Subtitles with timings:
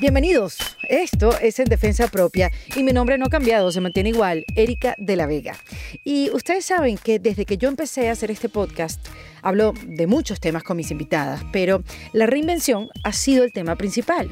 [0.00, 0.58] Bienvenidos.
[0.88, 4.94] Esto es En Defensa Propia y mi nombre no ha cambiado, se mantiene igual, Erika
[4.96, 5.56] de la Vega.
[6.04, 9.04] Y ustedes saben que desde que yo empecé a hacer este podcast,
[9.42, 11.82] hablo de muchos temas con mis invitadas, pero
[12.12, 14.30] la reinvención ha sido el tema principal.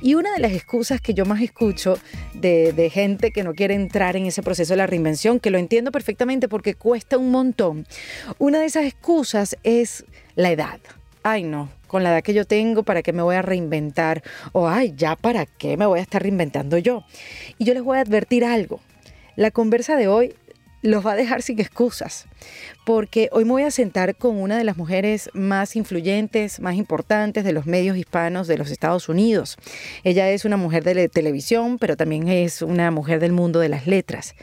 [0.00, 1.98] Y una de las excusas que yo más escucho
[2.34, 5.58] de, de, gente que no quiere entrar en ese proceso de la reinvención, que lo
[5.58, 7.84] entiendo perfectamente porque cuesta un montón,
[8.38, 10.04] una de esas excusas es
[10.36, 10.78] la edad.
[11.22, 14.22] Ay, no, con la edad que yo tengo, ¿para qué me voy a reinventar?
[14.52, 17.04] O, ay, ya, ¿para qué me voy a estar reinventando yo?
[17.58, 18.80] Y yo les voy a advertir algo.
[19.36, 20.34] La conversa de hoy
[20.82, 22.26] los va a dejar sin excusas,
[22.86, 27.44] porque hoy me voy a sentar con una de las mujeres más influyentes, más importantes
[27.44, 29.58] de los medios hispanos de los Estados Unidos.
[30.04, 33.86] Ella es una mujer de televisión, pero también es una mujer del mundo de las
[33.86, 34.34] letras.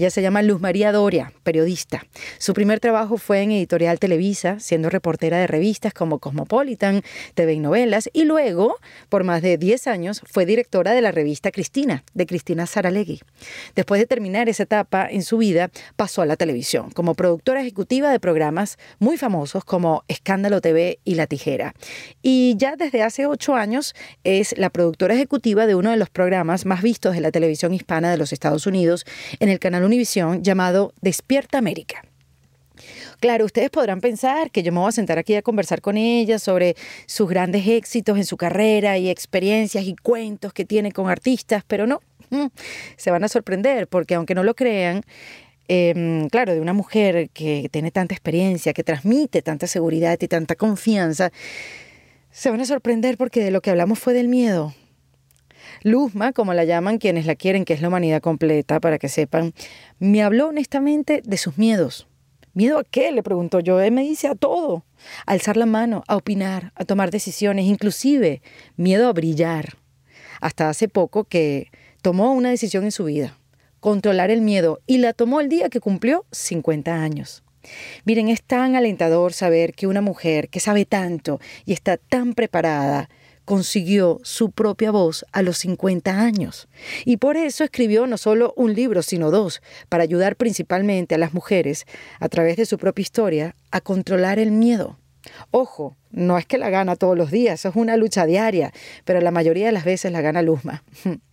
[0.00, 2.06] Ella se llama Luz María Doria, periodista.
[2.38, 7.02] Su primer trabajo fue en Editorial Televisa, siendo reportera de revistas como Cosmopolitan,
[7.34, 8.78] TV y Novelas, y luego,
[9.10, 13.20] por más de 10 años, fue directora de la revista Cristina, de Cristina Saralegui.
[13.74, 18.10] Después de terminar esa etapa en su vida, pasó a la televisión, como productora ejecutiva
[18.10, 21.74] de programas muy famosos como Escándalo TV y La Tijera.
[22.22, 26.64] Y ya desde hace 8 años es la productora ejecutiva de uno de los programas
[26.64, 29.04] más vistos de la televisión hispana de los Estados Unidos
[29.40, 32.04] en el canal Univisión llamado Despierta América.
[33.18, 36.38] Claro, ustedes podrán pensar que yo me voy a sentar aquí a conversar con ella
[36.38, 41.64] sobre sus grandes éxitos en su carrera y experiencias y cuentos que tiene con artistas,
[41.66, 42.46] pero no, mm,
[42.96, 45.02] se van a sorprender porque aunque no lo crean,
[45.66, 50.54] eh, claro, de una mujer que tiene tanta experiencia, que transmite tanta seguridad y tanta
[50.54, 51.32] confianza,
[52.30, 54.72] se van a sorprender porque de lo que hablamos fue del miedo,
[55.82, 59.54] Luzma, como la llaman quienes la quieren, que es la humanidad completa, para que sepan,
[59.98, 62.06] me habló honestamente de sus miedos.
[62.52, 63.12] ¿Miedo a qué?
[63.12, 63.80] Le preguntó yo.
[63.80, 64.84] Él me dice a todo.
[65.26, 68.42] A alzar la mano, a opinar, a tomar decisiones, inclusive
[68.76, 69.76] miedo a brillar.
[70.40, 71.70] Hasta hace poco que
[72.02, 73.38] tomó una decisión en su vida,
[73.78, 77.42] controlar el miedo, y la tomó el día que cumplió 50 años.
[78.04, 83.10] Miren, es tan alentador saber que una mujer que sabe tanto y está tan preparada
[83.44, 86.68] consiguió su propia voz a los 50 años.
[87.04, 91.34] Y por eso escribió no solo un libro, sino dos, para ayudar principalmente a las
[91.34, 91.86] mujeres,
[92.18, 94.98] a través de su propia historia, a controlar el miedo.
[95.50, 98.72] Ojo, no es que la gana todos los días, es una lucha diaria,
[99.04, 100.82] pero la mayoría de las veces la gana Luzma.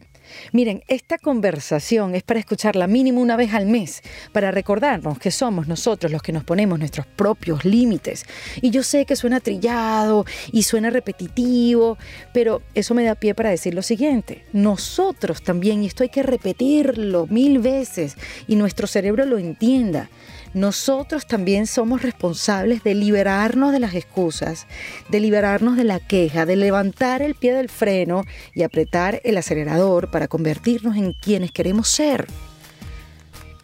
[0.52, 4.02] Miren, esta conversación es para escucharla mínimo una vez al mes,
[4.32, 8.26] para recordarnos que somos nosotros los que nos ponemos nuestros propios límites.
[8.62, 11.98] Y yo sé que suena trillado y suena repetitivo,
[12.34, 14.44] pero eso me da pie para decir lo siguiente.
[14.54, 18.16] Nosotros también, y esto hay que repetirlo mil veces,
[18.48, 20.10] y nuestro cerebro lo entienda,
[20.54, 24.68] nosotros también somos responsables de liberarnos de las excusas,
[25.10, 30.10] de liberarnos de la queja, de levantar el pie del freno y apretar el acelerador
[30.12, 32.28] para convertirnos en quienes queremos ser.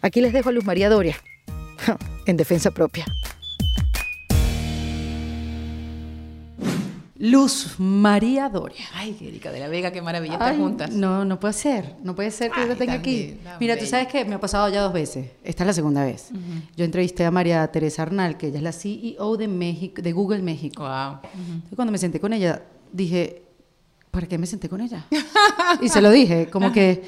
[0.02, 1.16] Aquí les dejo a Luz María Doria,
[2.26, 3.06] en defensa propia.
[7.24, 8.84] Luz María Doria.
[8.92, 10.90] Ay, Erika de la Vega, qué maravilla estar juntas.
[10.90, 13.38] No, no puede ser, no puede ser que yo te tenga aquí.
[13.58, 15.30] Mira, tú sabes que me ha pasado ya dos veces.
[15.42, 16.28] Esta es la segunda vez.
[16.76, 20.42] Yo entrevisté a María Teresa Arnal, que ella es la CEO de México, de Google
[20.42, 20.82] México.
[20.82, 21.20] Wow.
[21.74, 22.62] cuando me senté con ella,
[22.92, 23.42] dije,
[24.10, 25.06] ¿para qué me senté con ella?
[25.80, 27.04] y se lo dije, como que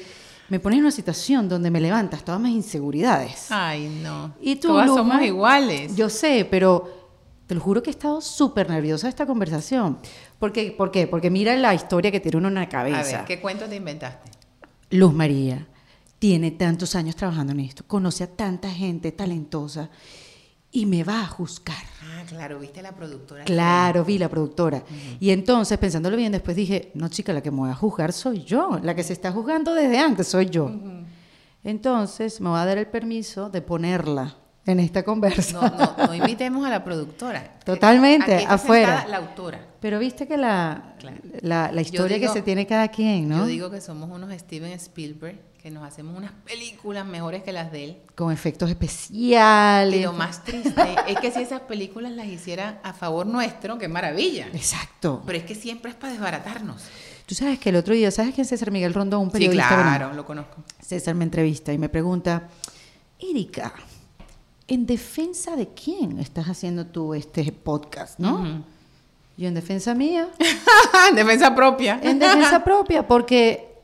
[0.49, 3.51] me pones en una situación donde me levantas todas mis inseguridades.
[3.51, 4.33] Ay, no.
[4.41, 5.95] Y tú, Todas Luma, somos iguales.
[5.95, 6.96] Yo sé, pero
[7.47, 9.99] te lo juro que he estado súper nerviosa de esta conversación.
[10.37, 10.75] ¿Por qué?
[10.77, 11.07] ¿Por qué?
[11.07, 12.99] Porque mira la historia que tiene uno en la cabeza.
[12.99, 14.29] A ver, ¿qué cuento te inventaste?
[14.91, 15.65] Luz María
[16.19, 19.89] tiene tantos años trabajando en esto, conoce a tanta gente talentosa
[20.71, 21.77] y me va a juzgar.
[22.03, 23.45] Ah, claro, viste la productora.
[23.45, 24.83] Claro, vi la productora.
[25.19, 28.43] Y entonces, pensándolo bien, después dije, no chica, la que me voy a juzgar soy
[28.43, 30.69] yo, la que se está juzgando desde antes soy yo.
[31.63, 34.35] Entonces, me va a dar el permiso de ponerla
[34.71, 35.53] en esta conversa.
[35.53, 37.57] No, no, no invitemos a la productora.
[37.65, 39.05] Totalmente, Aquí está afuera.
[39.09, 39.59] La autora.
[39.79, 41.17] Pero viste que la, Claro.
[41.41, 43.37] la, la historia digo- que se tiene cada quien, ¿no?
[43.39, 47.71] Yo digo que somos unos Steven Spielberg, que nos hacemos unas películas mejores que las
[47.71, 47.97] de él.
[48.15, 49.99] Con efectos especiales.
[49.99, 53.87] Y lo más triste es que si esas películas las hiciera a favor nuestro, qué
[53.87, 54.47] maravilla.
[54.53, 55.21] Exacto.
[55.25, 56.83] Pero es que siempre es para desbaratarnos.
[57.25, 59.19] Tú sabes que el otro día, ¿sabes quién César Miguel Rondón?
[59.23, 59.67] Un Sí, periodista.
[59.67, 60.63] claro, Bueno, lo conozco.
[60.81, 62.47] César me entrevista y me pregunta,
[63.19, 63.73] Erika,
[64.67, 68.63] ¿en defensa de quién estás haciendo tú este podcast, no?
[69.37, 70.29] Yo en defensa mía,
[71.09, 71.99] en defensa propia.
[72.01, 73.75] en defensa propia, porque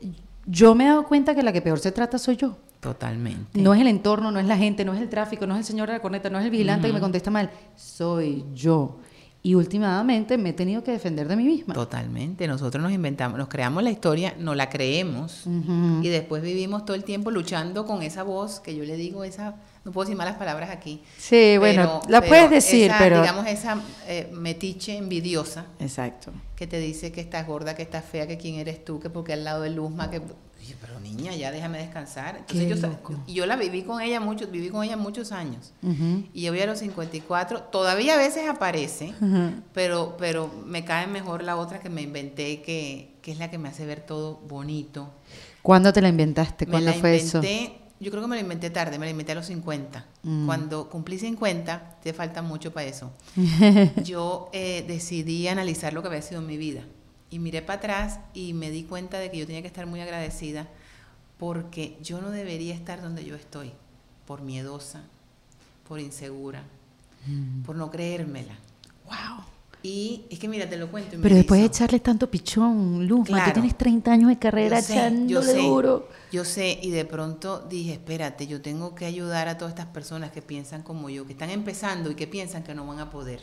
[0.46, 2.56] yo me he dado cuenta que la que peor se trata soy yo.
[2.80, 3.58] Totalmente.
[3.58, 5.64] No es el entorno, no es la gente, no es el tráfico, no es el
[5.64, 7.50] señor de la corneta, no es el vigilante que me contesta mal.
[7.76, 8.98] Soy yo.
[9.42, 11.74] y últimamente me he tenido que defender de mí misma.
[11.74, 12.46] Totalmente.
[12.48, 15.44] Nosotros nos inventamos, nos creamos la historia, no la creemos
[16.02, 19.54] y después vivimos todo el tiempo luchando con esa voz que yo le digo, esa,
[19.84, 21.02] no puedo decir malas palabras aquí.
[21.18, 23.20] Sí, bueno, la puedes decir, pero...
[23.20, 25.66] Digamos esa eh, metiche envidiosa.
[25.78, 26.32] Exacto.
[26.56, 29.34] Que te dice que estás gorda, que estás fea, que quién eres tú, que porque
[29.34, 30.22] al lado de Luzma, que
[30.80, 32.36] pero niña, ya déjame descansar.
[32.38, 35.72] Entonces yo, yo, la viví con ella mucho, viví con ella muchos años.
[36.32, 39.12] Y yo voy a los 54, todavía a veces aparece,
[39.72, 43.58] pero, pero me cae mejor la otra que me inventé, que, que, es la que
[43.58, 45.10] me hace ver todo bonito.
[45.62, 46.66] ¿Cuándo te la inventaste?
[46.66, 47.42] ¿Cuándo fue eso?
[48.04, 50.04] Yo creo que me la inventé tarde, me la inventé a los 50.
[50.24, 50.44] Mm.
[50.44, 53.10] Cuando cumplí 50, te falta mucho para eso.
[54.04, 56.82] yo eh, decidí analizar lo que había sido mi vida
[57.30, 60.02] y miré para atrás y me di cuenta de que yo tenía que estar muy
[60.02, 60.68] agradecida
[61.38, 63.72] porque yo no debería estar donde yo estoy,
[64.26, 65.00] por miedosa,
[65.88, 66.62] por insegura,
[67.26, 67.62] mm.
[67.62, 68.54] por no creérmela.
[69.06, 69.53] ¡Wow!
[69.84, 71.18] Y es que mira, te lo cuento.
[71.22, 76.08] Pero después de echarle tanto pichón, Luz, tú tienes 30 años de carrera echándole duro.
[76.32, 80.30] Yo sé, y de pronto dije, espérate, yo tengo que ayudar a todas estas personas
[80.32, 83.42] que piensan como yo, que están empezando y que piensan que no van a poder.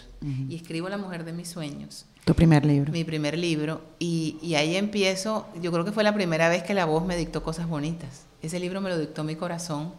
[0.50, 2.08] Y escribo La mujer de mis sueños.
[2.26, 2.92] Tu primer libro.
[2.92, 3.82] Mi primer libro.
[4.00, 7.18] Y, y ahí empiezo, yo creo que fue la primera vez que la voz me
[7.18, 8.26] dictó cosas bonitas.
[8.42, 9.94] Ese libro me lo dictó mi corazón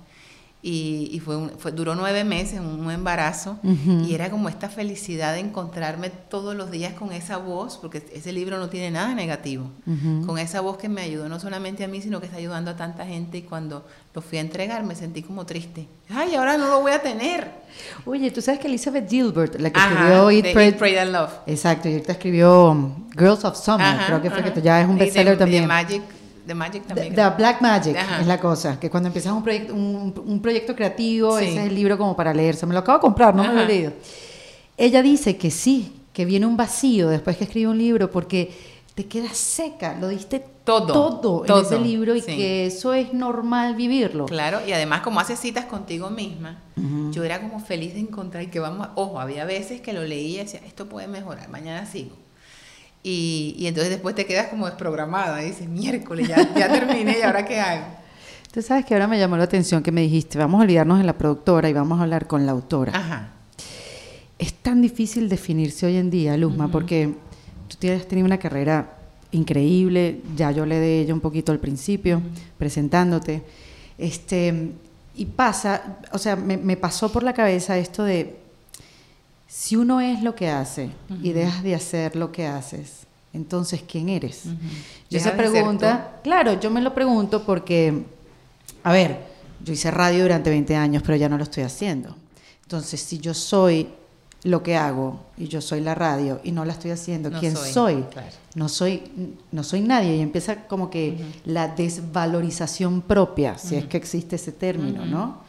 [0.65, 6.11] y, fue, fue, duró nueve meses, un, embarazo, y era como esta felicidad de encontrarme
[6.11, 9.71] todos los días con esa voz, porque ese libro no tiene nada negativo,
[10.25, 12.77] con esa voz que me ayudó no solamente a mí, sino que está ayudando a
[12.77, 15.89] tanta gente, y cuando lo fui a entregar me sentí como triste.
[16.09, 17.51] Ay, ahora no lo voy a tener.
[18.05, 21.33] Oye, tú sabes que Elizabeth Gilbert, la que escribió Eat, Pray, and Love.
[21.47, 24.97] Exacto, y ahorita escribió um, Girls of Summer, creo que fue que ya es un
[24.97, 25.67] bestseller también.
[25.67, 26.03] Magic
[26.47, 27.15] The Magic también.
[27.15, 31.61] The, Black Magic es la cosa, que cuando empiezas un, proyecto un, proyecto creativo, ese
[31.61, 32.67] es el libro como para leerse.
[32.67, 33.93] Me lo acabo de comprar, no me lo he leído.
[34.77, 38.51] Ella dice que sí, que viene un vacío después que escribe un libro porque
[38.95, 43.75] te quedas seca, lo diste todo, todo, en ese libro y que eso es normal
[43.75, 44.27] vivirlo.
[44.27, 46.59] Claro, y además como haces citas contigo misma,
[47.11, 50.43] yo era como feliz de encontrar y que vamos, ojo, había veces que lo leía
[50.43, 52.17] y decía, esto puede mejorar, mañana sigo.
[53.03, 57.23] Y, y, entonces después te quedas como desprogramada y dices, miércoles, ya, ya terminé y
[57.23, 57.87] ahora qué hago.
[58.53, 61.05] Tú sabes que ahora me llamó la atención que me dijiste, vamos a olvidarnos de
[61.05, 62.93] la productora y vamos a hablar con la autora.
[62.95, 63.31] Ajá.
[64.39, 67.15] Es tan difícil definirse hoy en día, Luzma, porque
[67.69, 68.99] tú tienes tenido una carrera
[69.31, 72.21] increíble, ya yo le de ella un poquito al principio,
[72.59, 73.43] presentándote.
[73.97, 74.73] Este,
[75.15, 78.42] y pasa, o sea, me, me pasó por la cabeza esto de
[79.53, 80.89] si uno es lo que hace
[81.23, 84.45] y dejas de hacer lo que haces, entonces ¿quién eres?
[85.11, 88.03] Yo esa pregunta, claro, yo me lo pregunto porque,
[88.83, 89.27] a ver,
[89.63, 92.17] yo hice radio durante 20 años, pero ya no lo estoy haciendo.
[92.63, 93.91] Entonces, si yo soy
[94.45, 98.07] lo que hago y yo soy la radio y no la estoy haciendo, ¿quién soy?
[98.55, 99.03] No soy
[99.53, 104.53] no soy nadie y empieza como que la desvalorización propia, si es que existe ese
[104.53, 105.43] término, ¿no?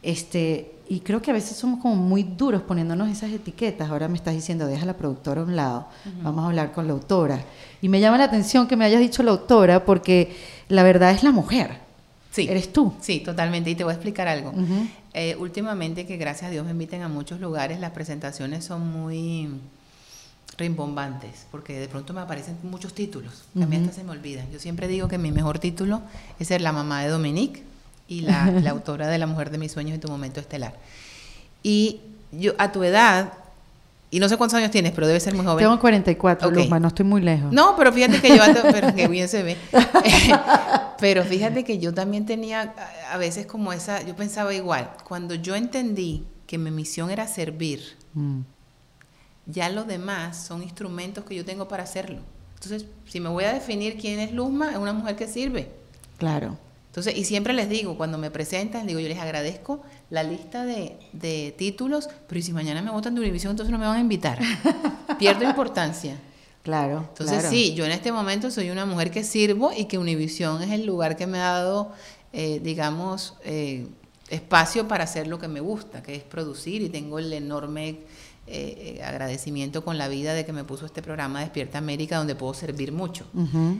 [0.00, 3.90] Este, y creo que a veces somos como muy duros poniéndonos esas etiquetas.
[3.90, 5.88] Ahora me estás diciendo, deja la productora a un lado,
[6.22, 7.44] vamos a hablar con la autora.
[7.80, 10.36] Y me llama la atención que me hayas dicho la autora porque
[10.68, 11.78] la verdad es la mujer.
[12.30, 12.46] Sí.
[12.48, 12.94] Eres tú.
[13.00, 13.70] Sí, totalmente.
[13.70, 14.52] Y te voy a explicar algo.
[15.14, 19.48] Eh, últimamente, que gracias a Dios me inviten a muchos lugares, las presentaciones son muy
[20.56, 24.50] rimbombantes, porque de pronto me aparecen muchos títulos, que a mí hasta se me olvidan.
[24.50, 26.02] Yo siempre digo que mi mejor título
[26.38, 27.62] es ser la mamá de Dominique,
[28.08, 30.74] y la, autora de La mujer de mis sueños y tu momento estelar.
[31.62, 32.00] Y
[32.32, 33.32] yo, a tu edad,
[34.10, 35.64] y no sé cuántos años tienes, pero debe ser muy joven.
[35.64, 37.52] Tengo 44, Luzma, no estoy muy lejos.
[37.52, 38.42] No, pero fíjate que yo,
[38.72, 39.56] pero que bien se ve.
[41.00, 42.74] pero fíjate que yo también tenía
[43.10, 47.80] a veces como esa, yo pensaba igual, cuando yo entendí que mi misión era servir,
[48.12, 48.40] mm.
[49.46, 52.20] ya los demás son instrumentos que yo tengo para hacerlo.
[52.62, 55.70] Entonces, si me voy a definir quién es Luzma, es una mujer que sirve.
[56.18, 56.58] Claro.
[56.92, 59.80] Entonces, y siempre les digo, cuando me presentan, digo, yo les agradezco
[60.10, 63.96] la lista de, títulos, pero si mañana me votan de Univision, entonces no me van
[63.96, 64.38] a invitar.
[65.18, 66.18] Pierdo importancia.
[66.62, 67.06] Claro.
[67.08, 70.70] Entonces, sí, yo en este momento soy una mujer que sirvo y que Univision es
[70.70, 71.92] el lugar que me ha dado,
[72.34, 73.86] eh, digamos, eh,
[74.28, 78.00] espacio para hacer lo que me gusta, que es producir, y tengo el enorme
[78.44, 82.34] eh, eh, agradecimiento con la vida de que me puso este programa Despierta América donde
[82.34, 83.24] puedo servir mucho.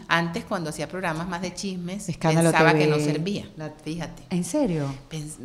[0.06, 3.44] Antes cuando hacía programas más de chismes pensaba que no servía,
[3.82, 4.22] fíjate.
[4.30, 4.86] ¿En serio?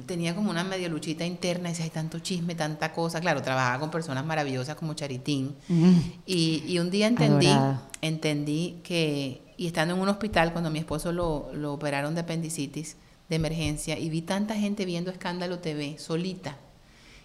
[0.05, 3.19] tenía como una medio luchita interna, decía, hay tanto chisme, tanta cosa.
[3.19, 5.55] Claro, trabajaba con personas maravillosas como Charitín.
[6.27, 7.51] y, un día entendí,
[8.01, 12.97] entendí que, y estando en un hospital cuando mi esposo lo, lo operaron de apendicitis
[13.29, 16.55] de emergencia y vi tanta gente viendo Escándalo TV solita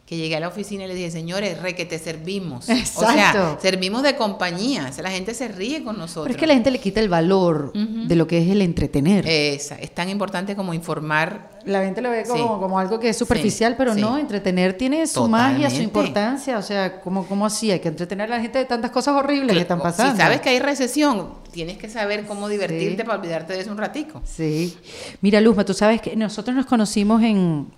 [0.06, 2.68] que llegué a la oficina y le dije, señores, re que te servimos.
[2.68, 3.06] Exacto.
[3.06, 4.88] O sea, servimos de compañía.
[4.90, 6.24] O sea, la gente se ríe con nosotros.
[6.24, 9.24] Pero es que la gente le quita el valor de lo que es el entretener.
[9.26, 11.52] Esa, es tan importante como informar.
[11.64, 12.60] La gente lo ve como, Sí.
[12.60, 14.00] como algo que es superficial, Sí, pero sí.
[14.00, 16.58] no, entretener tiene su magia, su importancia.
[16.58, 17.70] O sea, ¿cómo, cómo así?
[17.70, 20.12] Hay que entretener a la gente de tantas cosas horribles que están pasando.
[20.12, 23.78] Si sabes que hay recesión, tienes que saber cómo divertirte para olvidarte de eso un
[23.78, 24.20] ratico.
[24.24, 24.76] Sí.
[25.20, 27.68] Mira, Luzma, tú sabes que nosotros nos conocimos en,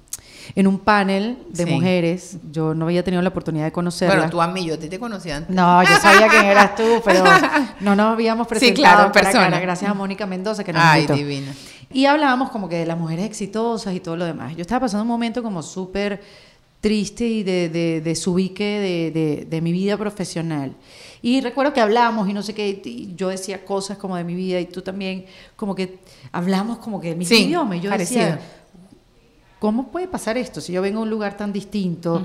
[0.55, 1.71] en un panel de Sí.
[1.71, 2.37] mujeres.
[2.53, 4.15] Yo no había tenido la oportunidad de conocerla.
[4.17, 5.55] Bueno, tú a mí, yo a ti te conocí antes.
[5.55, 7.25] No, yo sabía quién eras tú, pero
[7.81, 9.61] no nos habíamos presentado claro, cara a cara, persona.
[9.61, 11.15] gracias a Mónica Mendoza que nos Ay, invitó.
[11.15, 11.53] divina.
[11.93, 14.55] Y hablábamos como que de las mujeres exitosas y todo lo demás.
[14.57, 16.21] Yo estaba pasando un momento como súper
[16.81, 20.75] triste y de, de, de subique de, de, de mi vida profesional.
[21.23, 24.35] Y recuerdo que hablamos y no sé qué, y yo decía cosas como de mi
[24.35, 25.25] vida y tú también,
[25.57, 25.99] como que
[26.33, 27.77] hablamos como que de mi Sí, idioma.
[27.77, 28.21] Y yo parecido.
[28.23, 28.41] decía,
[29.65, 30.61] ¿cómo puede pasar esto?
[30.61, 32.23] Si yo vengo a un lugar tan distinto,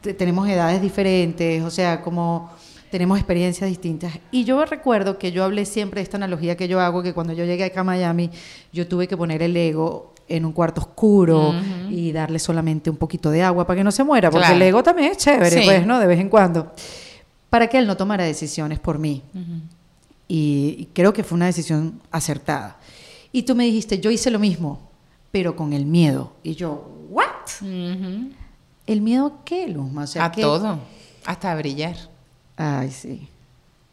[0.00, 2.48] te- tenemos edades diferentes, o sea, como
[2.92, 4.12] tenemos experiencias distintas.
[4.30, 7.32] Y yo recuerdo que yo hablé siempre de esta analogía que yo hago, que cuando
[7.32, 8.30] yo llegué acá a Miami,
[8.72, 11.52] yo tuve que poner el ego en un cuarto oscuro
[11.90, 14.54] y darle solamente un poquito de agua para que no se muera, porque Claro.
[14.56, 15.62] el ego también es chévere, Sí.
[15.64, 15.98] pues, ¿no?
[15.98, 16.70] De vez en cuando.
[17.50, 19.22] Para que él no tomara decisiones por mí.
[20.28, 22.76] Y, y creo que fue una decisión acertada.
[23.32, 24.85] Y tú me dijiste, yo hice lo mismo,
[25.36, 26.32] pero con el miedo.
[26.42, 27.26] Y yo, ¿what?
[27.60, 28.30] Ujú.
[28.86, 30.04] ¿El miedo a qué, Luzma?
[30.04, 30.78] O sea, a todo,
[31.26, 31.94] hasta a brillar.
[32.56, 33.28] Ay, sí.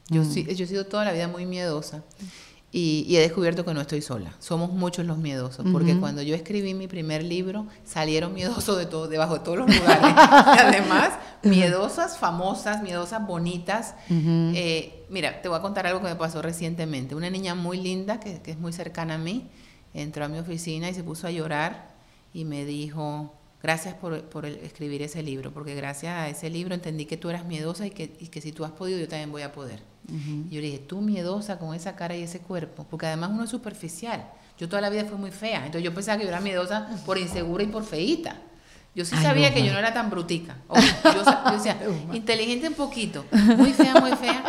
[0.07, 0.31] Yo, Mm.
[0.31, 2.01] sí- yo he sido toda la vida muy miedosa
[2.71, 4.33] y, y he descubierto que no estoy sola.
[4.39, 5.99] Somos muchos los miedosos, porque Ujú.
[5.99, 10.13] cuando yo escribí mi primer libro, salieron miedosos de todo, debajo de todos los lugares.
[10.15, 11.09] y además,
[11.43, 13.95] miedosas, famosas, miedosas, bonitas.
[14.09, 17.15] Eh, mira, te voy a contar algo que me pasó recientemente.
[17.15, 19.49] Una niña muy linda, que, que es muy cercana a mí,
[19.93, 21.89] entró a mi oficina y se puso a llorar
[22.33, 26.73] y me dijo, gracias por, por el- escribir ese libro, porque gracias a ese libro
[26.73, 29.31] entendí que tú eras miedosa y que, y que si tú has podido, yo también
[29.31, 29.81] voy a poder.
[30.09, 30.45] Ujú.
[30.49, 33.43] Y yo le dije, tú miedosa con esa cara y ese cuerpo, porque además uno
[33.43, 34.25] es superficial.
[34.59, 37.17] Yo toda la vida fui muy fea, entonces yo pensaba que yo era miedosa por
[37.17, 38.37] insegura y por feíta.
[38.95, 40.57] Yo sí Ay, sabía no, que yo no era tan brutica.
[40.67, 41.79] O yo, sa- yo decía,
[42.13, 43.25] inteligente un poquito,
[43.57, 44.43] muy fea, muy fea.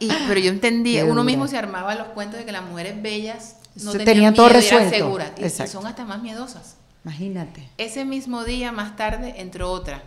[0.00, 3.56] Y, pero yo entendía, uno mismo se armaba los cuentos de que las mujeres bellas
[3.82, 4.96] no Se tenían, tenían todo miedo resuelto.
[4.96, 5.32] seguras.
[5.38, 6.76] Y- son hasta más miedosas.
[7.04, 7.68] Imagínate.
[7.78, 10.02] Ese mismo día, más tarde, entró otra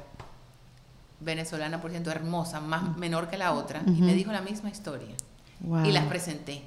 [1.20, 5.16] venezolana, por ciento, hermosa, más menor que la otra, y me dijo la misma historia.
[5.60, 5.86] Wow.
[5.86, 6.64] Y las presenté.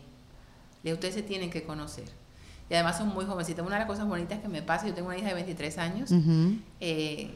[0.85, 2.05] Le ustedes se tienen que conocer.
[2.71, 3.65] Y además son muy jovencitas.
[3.67, 6.11] Una de las cosas bonitas que me pasa, yo tengo una hija de 23 años,
[6.81, 7.35] eh,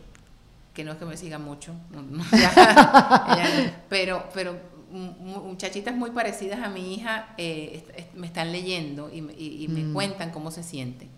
[0.75, 4.57] que no es que me siga mucho, no- no, ya- ella no, pero, pero
[4.91, 9.69] muchachitas muy parecidas a mi hija eh, est- me están leyendo y, me- y- y
[9.69, 9.93] me Mm.
[9.93, 11.09] cuentan cómo se sienten.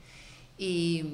[0.59, 1.05] Y,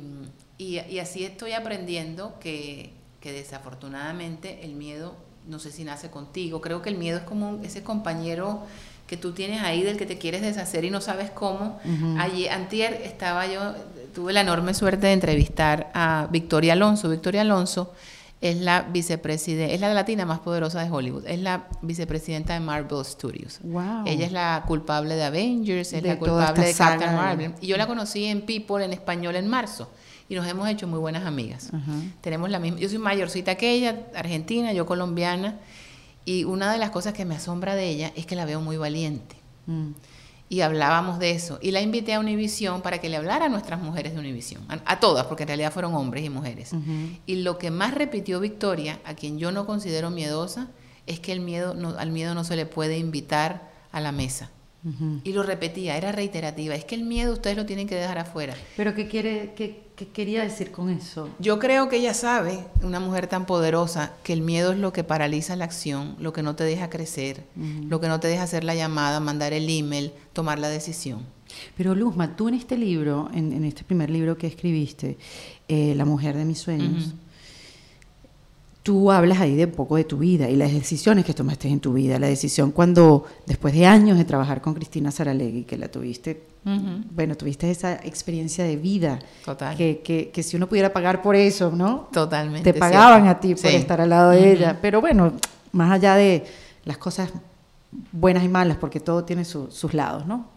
[1.00, 5.14] así estoy aprendiendo que, que desafortunadamente el miedo,
[5.46, 8.62] no sé si nace contigo, creo que el miedo es como un- ese compañero
[9.06, 11.78] que tú tienes ahí del que te quieres deshacer y no sabes cómo.
[12.18, 13.74] Allí, antier, estaba yo,
[14.14, 17.08] tuve la enorme suerte de entrevistar a Victoria Alonso.
[17.08, 17.92] Victoria Alonso
[18.40, 23.04] es la vicepresidenta, es la latina más poderosa de Hollywood, es la vicepresidenta de Marvel
[23.04, 23.60] Studios.
[23.62, 24.04] Wow.
[24.06, 27.14] Ella es la culpable de Avengers, es De la culpable de Captain.
[27.14, 27.54] Marvel.
[27.60, 29.90] Y yo la conocí en People en español en marzo
[30.28, 31.70] y nos hemos hecho muy buenas amigas.
[32.20, 35.58] Tenemos la misma, yo soy mayorcita que ella, argentina, yo colombiana,
[36.24, 38.76] y una de las cosas que me asombra de ella es que la veo muy
[38.76, 39.36] valiente.
[39.66, 39.92] Mm.
[40.48, 41.58] Y hablábamos de eso.
[41.60, 44.80] Y la invité a Univisión para que le hablara a nuestras mujeres de Univisión, a,
[44.92, 46.72] a todas, porque en realidad fueron hombres y mujeres.
[47.26, 50.68] Y lo que más repitió Victoria, a quien yo no considero miedosa,
[51.06, 54.50] es que el miedo no- al miedo no se le puede invitar a la mesa.
[55.24, 56.76] Y lo repetía, era reiterativa.
[56.76, 58.54] Es que el miedo ustedes lo tienen que dejar afuera.
[58.76, 61.30] Pero ¿qué, quiere, qué, qué quería decir con eso?
[61.38, 65.04] Yo creo que ella sabe, una mujer tan poderosa, que el miedo es lo que
[65.04, 67.44] paraliza la acción, lo que no te deja crecer,
[67.88, 71.20] lo que no te deja hacer la llamada, mandar el email, tomar la decisión.
[71.76, 75.16] Pero Luzma, tú en este libro, en, en este primer libro que escribiste,
[75.68, 77.14] eh, La mujer de mis sueños,
[78.82, 81.80] tú hablas ahí de un poco de tu vida y las decisiones que tomaste en
[81.80, 82.18] tu vida.
[82.18, 86.42] La decisión cuando, después de años de trabajar con Cristina Saralegui, que la tuviste,
[87.10, 89.76] Bueno, tuviste esa experiencia de vida, Total.
[89.76, 92.08] que, que, que si uno pudiera pagar por eso, ¿no?
[92.12, 92.72] Totalmente.
[92.72, 93.38] Te pagaban cierto.
[93.38, 93.76] a ti por Sí.
[93.76, 94.76] estar al lado de ella.
[94.82, 95.32] Pero bueno,
[95.70, 96.44] más allá de
[96.84, 97.30] las cosas
[98.10, 100.48] buenas y malas, porque todo tiene su- sus lados, ¿no?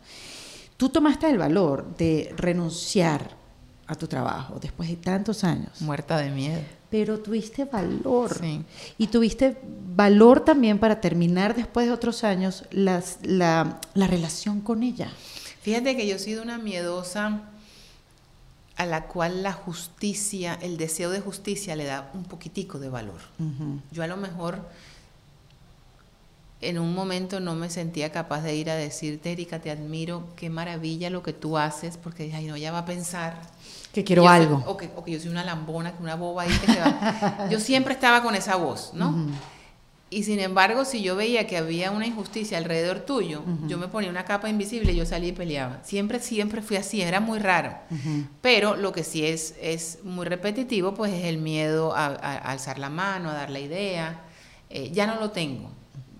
[0.78, 3.38] Tú tomaste el valor de renunciar
[3.86, 6.62] a tu trabajo después de tantos años, Muerta de miedo.
[6.90, 8.36] pero tuviste valor.
[8.40, 8.64] Sí.
[8.98, 9.58] Y tuviste
[9.96, 15.10] valor también para terminar después de otros años las- la, la relación con ella.
[15.62, 17.42] Fíjate que yo he sido una miedosa
[18.76, 23.20] a la cual la justicia, el deseo de justicia le da un poquitico de valor.
[23.92, 24.62] Yo a lo mejor
[26.62, 30.50] en un momento no me sentía capaz de ir a decirte, Erika, te admiro, qué
[30.50, 33.38] maravilla lo que tú haces, porque dije, ay, no, ella va a pensar.
[33.94, 34.64] Que quiero algo.
[34.66, 37.48] o, que, yo soy una lambona, una boba ahí que se va.
[37.50, 39.28] yo siempre estaba con esa voz, ¿no?
[40.12, 44.10] Y sin embargo, si yo veía que había una injusticia alrededor tuyo, yo me ponía
[44.10, 45.80] una capa invisible y yo salía y peleaba.
[45.84, 47.76] Siempre, siempre fui así, era muy raro.
[48.42, 52.90] Pero lo que sí es, es muy repetitivo, pues es el miedo a, alzar la
[52.90, 54.22] mano, a dar la idea.
[54.72, 55.70] Eh, ya no lo tengo.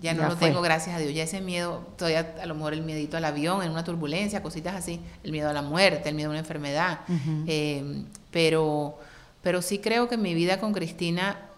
[0.00, 1.12] Ya no lo tengo, gracias a Dios.
[1.12, 4.74] Ya ese miedo, todavía a lo mejor el miedito al avión, en una turbulencia, cositas
[4.74, 7.00] así, el miedo a la muerte, el miedo a una enfermedad.
[7.46, 8.98] Eh, pero,
[9.42, 11.49] pero sí creo que mi vida con Cristina,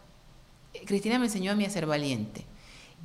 [0.87, 2.45] Cristina me enseñó a mí a ser valiente.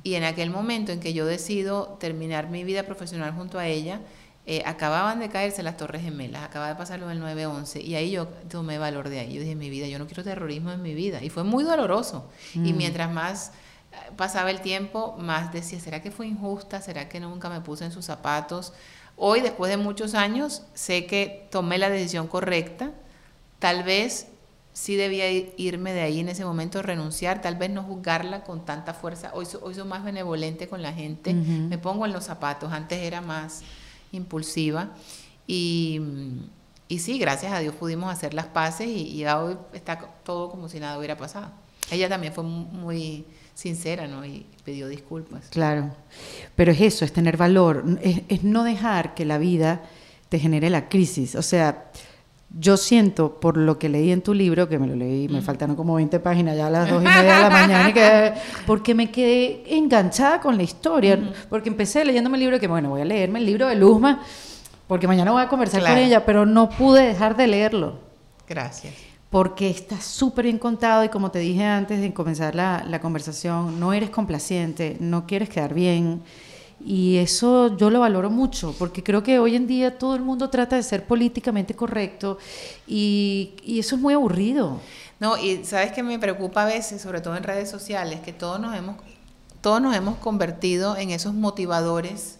[0.02, 4.00] Y en aquel momento en que yo decido terminar mi vida profesional junto a ella,
[4.46, 8.12] eh, acababan de caerse las Torres Gemelas, acababa de pasar lo del 9-11, y ahí
[8.12, 9.34] yo tomé valor de ahí.
[9.34, 11.22] Yo dije, mi vida, yo no quiero terrorismo en mi vida.
[11.22, 12.30] Y fue muy doloroso.
[12.54, 12.76] Y mm.
[12.76, 13.52] mientras más
[14.16, 16.80] pasaba el tiempo, más decía, ¿será que fue injusta?
[16.80, 18.72] ¿Será que nunca me puse en sus zapatos?
[19.16, 22.92] Hoy, después de muchos años, sé que tomé la decisión correcta.
[23.58, 24.28] Tal vez
[24.78, 28.94] sí debía irme de ahí en ese momento, renunciar, tal vez no juzgarla con tanta
[28.94, 29.32] fuerza.
[29.34, 33.20] Hoy, hoy soy más benevolente con la gente, me pongo en los zapatos, antes era
[33.20, 33.62] más
[34.12, 34.90] impulsiva.
[35.48, 36.00] Y,
[36.86, 40.68] y sí, gracias a Dios pudimos hacer las paces y, y hoy está todo como
[40.68, 41.50] si nada hubiera pasado.
[41.90, 44.24] Ella también fue muy sincera, ¿no?
[44.24, 45.48] Y pidió disculpas.
[45.50, 45.90] Claro,
[46.54, 49.82] pero es eso, es tener valor, es, no dejar que la vida
[50.28, 51.34] te genere la crisis.
[51.34, 51.90] O sea,
[52.50, 55.76] yo siento, por lo que leí en tu libro, que me lo leí, me faltaron
[55.76, 58.32] como 20 páginas ya a las dos y media de la mañana, que,
[58.66, 61.18] porque me quedé enganchada con la historia,
[61.50, 64.22] porque empecé leyéndome el libro, que bueno, voy a leerme el libro de Luzma,
[64.86, 67.98] porque mañana voy a conversar con ella, pero no pude dejar de leerlo.
[68.48, 68.94] Gracias
[69.30, 73.78] porque está súper bien contado y como te dije antes de comenzar la, la, conversación,
[73.78, 76.22] no eres complaciente, no quieres quedar bien.
[76.80, 80.48] Y eso yo lo valoro mucho, porque creo que hoy en día todo el mundo
[80.48, 82.38] trata de ser políticamente correcto
[82.86, 84.80] y, y eso es muy aburrido.
[85.18, 88.60] No, y sabes que me preocupa a veces, sobre todo en redes sociales, que todos
[88.60, 88.96] nos hemos,
[89.60, 92.38] todos nos hemos convertido en esos motivadores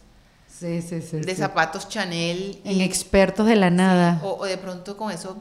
[0.61, 2.61] de zapatos Chanel.
[2.65, 4.21] En expertos de la nada.
[4.23, 5.37] o, o, de pronto con eso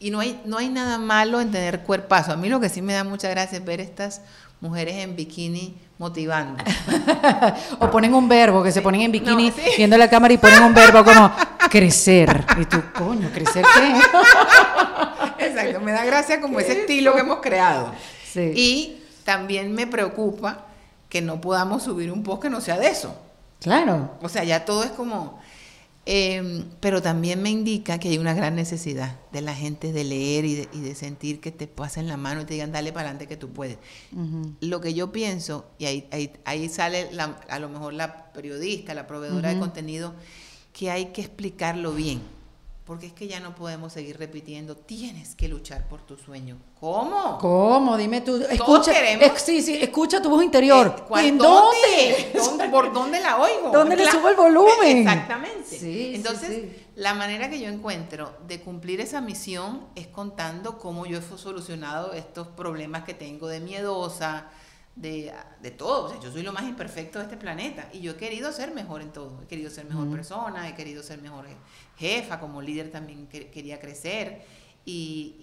[0.00, 2.32] y no hay, no hay nada malo en tener cuerpazo.
[2.32, 4.22] A mí lo que sí me da mucha gracia es ver estas
[4.60, 6.64] mujeres en bikini motivando.
[7.78, 10.72] o ponen un verbo, que se ponen en bikini viendo la cámara y ponen un
[10.72, 11.30] verbo como
[11.68, 12.46] crecer.
[12.58, 15.44] Y tú, coño, ¿crecer qué?
[15.46, 17.92] Exacto, me da gracia como ese estilo que hemos creado.
[18.34, 20.64] Y también me preocupa
[21.10, 23.14] que no podamos subir un post que no sea de eso.
[23.60, 24.12] Claro.
[24.22, 25.38] O sea, ya todo es como
[26.06, 30.44] Em, pero también me indica que hay una gran necesidad de la gente de leer
[30.44, 33.36] y de, sentir que te pasen la mano y te digan, dale para adelante que
[33.36, 33.78] tú puedes.
[34.60, 36.08] Lo que yo pienso, y ahí,
[36.44, 37.10] ahí, sale
[37.48, 40.14] a lo mejor la periodista, la proveedora de contenido,
[40.72, 42.39] que hay que explicarlo bien
[42.90, 46.58] porque es que ya no podemos seguir repitiendo, tienes que luchar por tu sueño.
[46.80, 47.38] ¿Cómo?
[47.38, 47.96] ¿Cómo?
[47.96, 48.44] Dime tú.
[48.50, 48.92] Escucha,
[49.36, 51.06] sí, sí, escucha tu voz interior.
[51.14, 52.32] Eh, ¿En dónde?
[52.68, 53.70] ¿Por dónde la oigo?
[53.70, 55.06] ¿Dónde le subo el volumen?
[55.06, 56.16] Exactamente.
[56.16, 56.64] Entonces,
[56.96, 62.12] la manera que yo encuentro de cumplir esa misión es contando cómo yo he solucionado
[62.12, 64.48] estos problemas que tengo de miedosa,
[65.00, 65.32] de,
[65.62, 66.06] de todo.
[66.06, 68.74] O sea, yo soy lo más imperfecto de este planeta y yo he querido ser
[68.74, 69.40] mejor en todo.
[69.42, 71.46] He querido ser mejor persona, he querido ser mejor
[71.96, 74.42] jefa, como líder también quería crecer
[74.84, 75.36] y,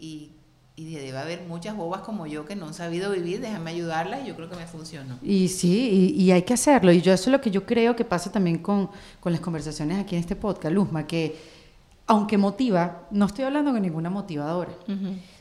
[0.76, 4.24] y, y, debe haber muchas bobas como yo que no han sabido vivir, déjame ayudarlas
[4.24, 5.20] y yo creo que me funcionó.
[5.22, 6.92] Y sí, y, hay que hacerlo.
[6.92, 8.90] Y yo eso es lo que yo creo que pasa también con,
[9.20, 11.36] con las conversaciones aquí en este podcast, Luzma, que
[12.08, 14.72] aunque motiva, no estoy hablando con ninguna motivadora,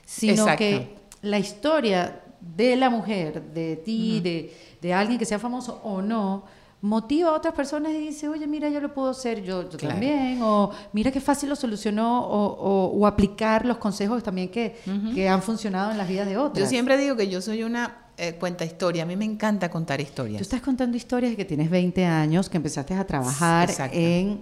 [0.04, 6.00] sino que la historia de la mujer, de ti, de, alguien que sea famoso o
[6.00, 6.44] no,
[6.80, 10.70] motiva a otras personas y dice, oye, mira, yo lo puedo hacer, yo, también, o
[10.92, 16.08] mira qué fácil lo solucionó, o, aplicar los consejos también que, han funcionado en las
[16.08, 16.58] vidas de otros.
[16.58, 20.00] Yo siempre digo que yo soy una eh, cuenta historia, a mí me encanta contar
[20.00, 20.38] historias.
[20.38, 24.40] Tú estás contando historias de que tienes 20 años, que empezaste a trabajar en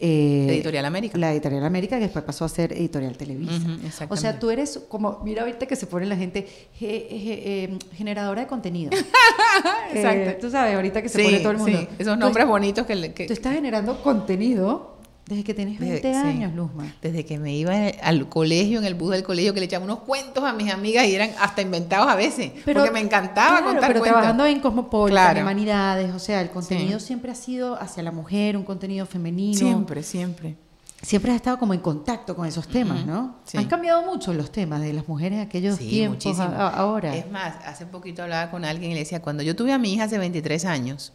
[0.00, 1.18] eh, editorial América.
[1.18, 3.60] La Editorial América, que después pasó a ser Editorial Televisa.
[4.08, 6.46] o sea, tú eres como, mira ahorita que se pone la gente,
[6.80, 8.92] em, generadora de contenido.
[9.92, 10.40] Exacto.
[10.40, 11.78] Tú sabes, ahorita que se pone todo el mundo.
[11.80, 11.88] Sí.
[11.98, 13.26] Esos nombres bonitos que, que...
[13.26, 14.97] Tú estás generando contenido
[15.28, 16.90] desde que tienes 20 años, Luzma.
[17.02, 19.98] Desde que me iba al colegio, en el bus del colegio, que le echaba unos
[19.98, 22.52] cuentos a mis amigas y eran hasta inventados a veces.
[22.64, 27.30] porque me encantaba contar pero trabajando en Cosmopolitan, en Humanidades, o sea, el contenido siempre
[27.30, 29.58] ha sido hacia la mujer, un contenido femenino.
[29.58, 30.56] Siempre, siempre.
[31.02, 33.36] siempre has estado como en contacto con esos temas, ¿no?
[33.52, 37.14] Han cambiado mucho los temas de las mujeres de aquellos tiempos ahora.
[37.14, 39.92] Es más, hace poquito hablaba con alguien y le decía, cuando yo tuve a mi
[39.92, 41.12] hija hace 23 años,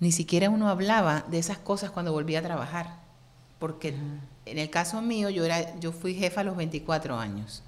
[0.00, 3.07] ni siquiera uno hablaba de esas cosas cuando volvía a trabajar,
[3.58, 3.94] porque
[4.46, 7.62] en el caso mío yo era yo fui jefa a los 24 años.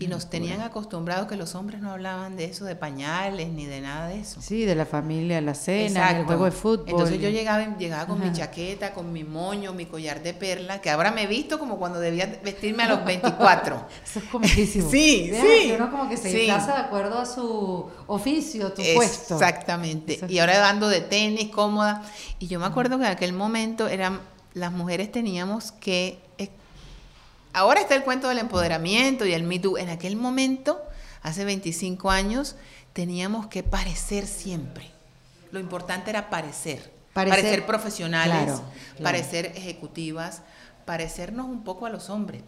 [0.00, 3.82] Y nos tenían acostumbrados que los hombres no hablaban de eso, de pañales, ni de
[3.82, 4.40] nada de eso.
[4.40, 6.88] Sí, de la familia, la cena, el juego de fútbol.
[6.88, 10.88] Entonces yo llegaba, llegaba con mi chaqueta, con mi moño, mi collar de perla, que
[10.88, 13.86] ahora me he visto como cuando debía vestirme a los 24.
[14.04, 15.72] eso es sí, sí.
[15.76, 16.46] Uno como que se sí.
[16.46, 19.34] de acuerdo a su oficio, tu puesto.
[19.34, 20.18] Exactamente.
[20.30, 22.02] Y ahora ando de tenis, cómoda.
[22.38, 24.20] Y yo me acuerdo que en aquel momento eran,
[24.54, 26.18] las mujeres teníamos que
[27.52, 29.78] Ahora está el cuento del empoderamiento y el Me Too.
[29.78, 30.80] En aquel momento,
[31.22, 32.56] hace 25 años,
[32.92, 34.90] teníamos que parecer siempre.
[35.50, 36.92] Lo importante era parecer.
[37.12, 38.62] Parecer, profesionales,
[39.02, 40.42] parecer ejecutivas,
[40.84, 42.42] parecernos un poco a los hombres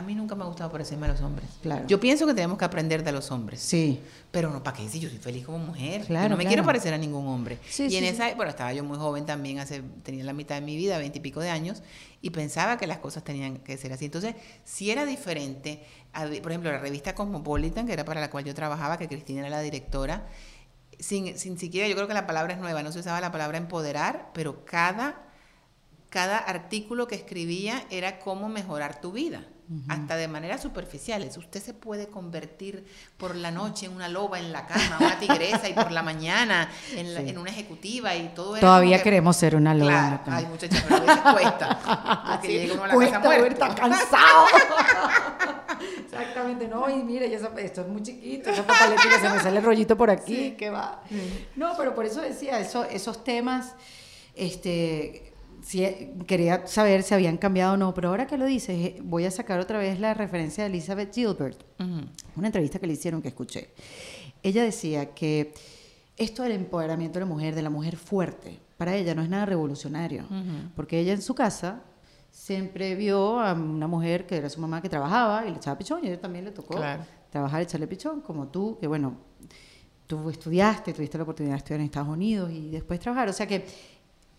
[0.00, 1.48] a mí nunca me ha gustado parecerme a los hombres.
[1.62, 1.86] Claro.
[1.86, 3.60] Yo pienso que tenemos que aprender de los hombres.
[3.60, 4.00] Sí.
[4.30, 4.88] Pero no, ¿para qué?
[4.88, 6.06] Si yo soy feliz como mujer.
[6.06, 7.58] Claro, no me quiero parecer a ningún hombre.
[7.68, 10.62] Sí, y en esa, bueno, estaba yo muy joven también, hace, tenía la mitad de
[10.62, 11.82] mi vida, veinte y pico de años,
[12.22, 14.06] y pensaba que las cosas tenían que ser así.
[14.06, 14.34] Entonces,
[14.64, 15.84] si era diferente,
[16.42, 19.50] por ejemplo, la revista Cosmopolitan, que era para la cual yo trabajaba, que Cristina era
[19.50, 20.26] la directora,
[20.98, 23.58] sin, sin siquiera, yo creo que la palabra es nueva, no se usaba la palabra
[23.58, 25.20] empoderar, pero cada,
[26.08, 29.44] cada artículo que escribía era cómo mejorar tu vida
[29.88, 31.36] hasta de manera superficiales.
[31.36, 32.84] Usted se puede convertir
[33.16, 36.68] por la noche en una loba en la cama, una tigresa, y por la mañana
[36.94, 38.66] en, una ejecutiva y todo eso.
[38.66, 40.22] Todavía queremos ser una loba.
[40.24, 42.30] Claro, ay muchachos, pero a veces cuesta.
[42.40, 44.46] Porque llega uno a la cuesta casa cansado.
[46.04, 49.96] Exactamente, no, y mire, esto es muy chiquito, esa papaletita se me sale el rollito
[49.96, 51.02] por aquí, que va.
[51.54, 53.74] No, pero por eso decía, eso, esos temas,
[54.34, 55.29] este
[56.26, 59.30] quería saber si habían cambiado o no, pero ahora que lo dices, eh, voy a
[59.30, 61.62] sacar otra vez la referencia de Elizabeth Gilbert,
[62.36, 63.70] una entrevista que le hicieron que escuché.
[64.42, 65.52] Ella decía que
[66.16, 69.46] esto del empoderamiento de la mujer, de la mujer fuerte, para ella no es nada
[69.46, 70.24] revolucionario,
[70.74, 71.82] porque ella en su casa
[72.30, 76.00] siempre vio a una mujer que era su mamá que trabajaba y le echaba pichón,
[76.02, 76.80] y a ella también le tocó
[77.30, 79.16] trabajar y echarle pichón, como tú, que bueno,
[80.06, 83.46] tú estudiaste, tuviste la oportunidad de estudiar en Estados Unidos y después trabajar, o sea
[83.46, 83.64] que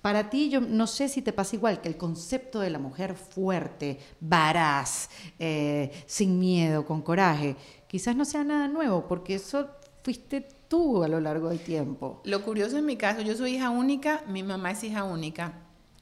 [0.02, 3.16] para ti, yo no sé si te pasa igual que el concepto de la mujer
[3.16, 7.56] fuerte, varaz, eh, sin miedo, con coraje,
[7.88, 9.70] quizás no sea nada nuevo, porque eso
[10.04, 12.22] fuiste tú a lo largo del tiempo.
[12.26, 15.54] Lo curioso en mi caso, yo soy hija única, mi mamá es hija única.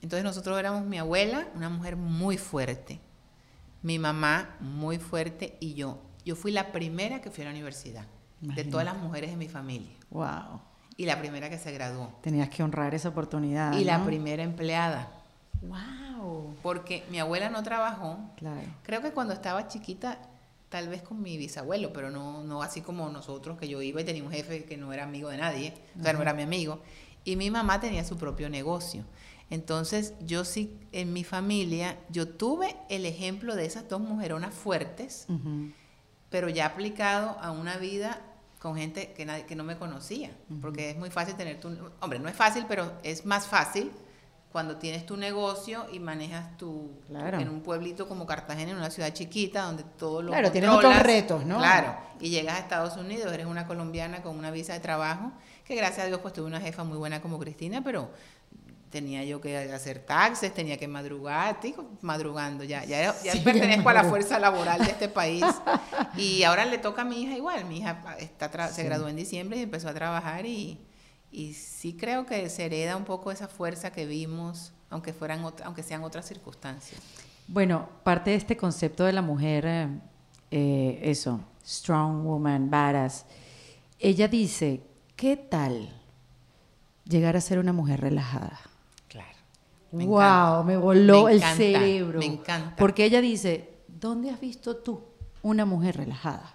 [0.01, 3.01] Entonces nosotros éramos mi abuela, una mujer muy fuerte,
[3.81, 5.99] mi mamá muy fuerte y yo.
[6.23, 8.05] Yo fui la primera que fui a la universidad,
[8.39, 9.91] de todas las mujeres de mi familia.
[10.09, 10.68] Wow
[10.99, 12.11] y la primera que se graduó.
[12.21, 13.71] Tenías que honrar esa oportunidad.
[13.71, 15.09] Y la primera empleada.
[15.61, 16.57] ¡Wow!
[16.61, 18.19] Porque mi abuela no trabajó.
[18.35, 18.67] Claro.
[18.83, 20.19] Creo que cuando estaba chiquita,
[20.67, 24.03] tal vez con mi bisabuelo, pero no, no así como nosotros, que yo iba y
[24.03, 26.81] tenía un jefe que no era amigo de nadie, o sea, no era mi amigo.
[27.23, 29.05] Y mi mamá tenía su propio negocio.
[29.49, 35.27] Entonces, yo sí, en mi familia, yo tuve el ejemplo de esas dos mujeronas fuertes,
[36.29, 38.21] pero ya aplicado a una vida
[38.59, 41.69] con gente que, nadie, que no me conocía, porque es muy fácil tener tu...
[42.01, 43.89] Hombre, no es fácil, pero es más fácil
[44.51, 46.91] cuando tienes tu negocio y manejas tu...
[47.09, 50.99] En un pueblito como Cartagena, en una ciudad chiquita, donde todo lo Claro, tienes otros
[50.99, 51.57] retos, ¿no?
[51.59, 55.31] Claro, y llegas a Estados Unidos, eres una colombiana con una visa de trabajo,
[55.63, 58.09] que gracias a Dios pues tuve una jefa muy buena como Cristina, pero
[58.89, 63.93] tenía yo que hacer taxes, tenía que madrugar, digo, madrugando, ya, ya, ya pertenezco a
[63.93, 65.43] la fuerza laboral de este país.
[66.17, 69.57] y ahora le toca a mi hija igual, mi hija está se graduó en diciembre
[69.57, 70.79] y empezó a trabajar y,
[71.31, 75.83] y sí creo que se hereda un poco esa fuerza que vimos, aunque, fueran aunque
[75.83, 76.99] sean otras circunstancias.
[77.47, 79.89] Bueno, parte de este concepto de la mujer,
[80.51, 83.25] eh, eso, strong woman, badass,
[83.99, 84.81] ella dice,
[85.15, 85.89] ¿qué tal
[87.05, 88.59] llegar a ser una mujer relajada?
[89.91, 92.19] Wow, me voló el cerebro.
[92.19, 92.75] Me encanta.
[92.75, 95.01] Porque ella dice, ¿dónde has visto tú
[95.41, 96.53] una mujer relajada?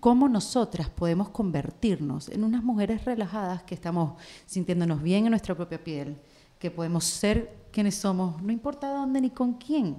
[0.00, 5.82] ¿Cómo nosotras podemos convertirnos en unas mujeres relajadas que estamos sintiéndonos bien en nuestra propia
[5.82, 6.16] piel,
[6.58, 9.96] que podemos ser quienes somos, no importa dónde ni con quién,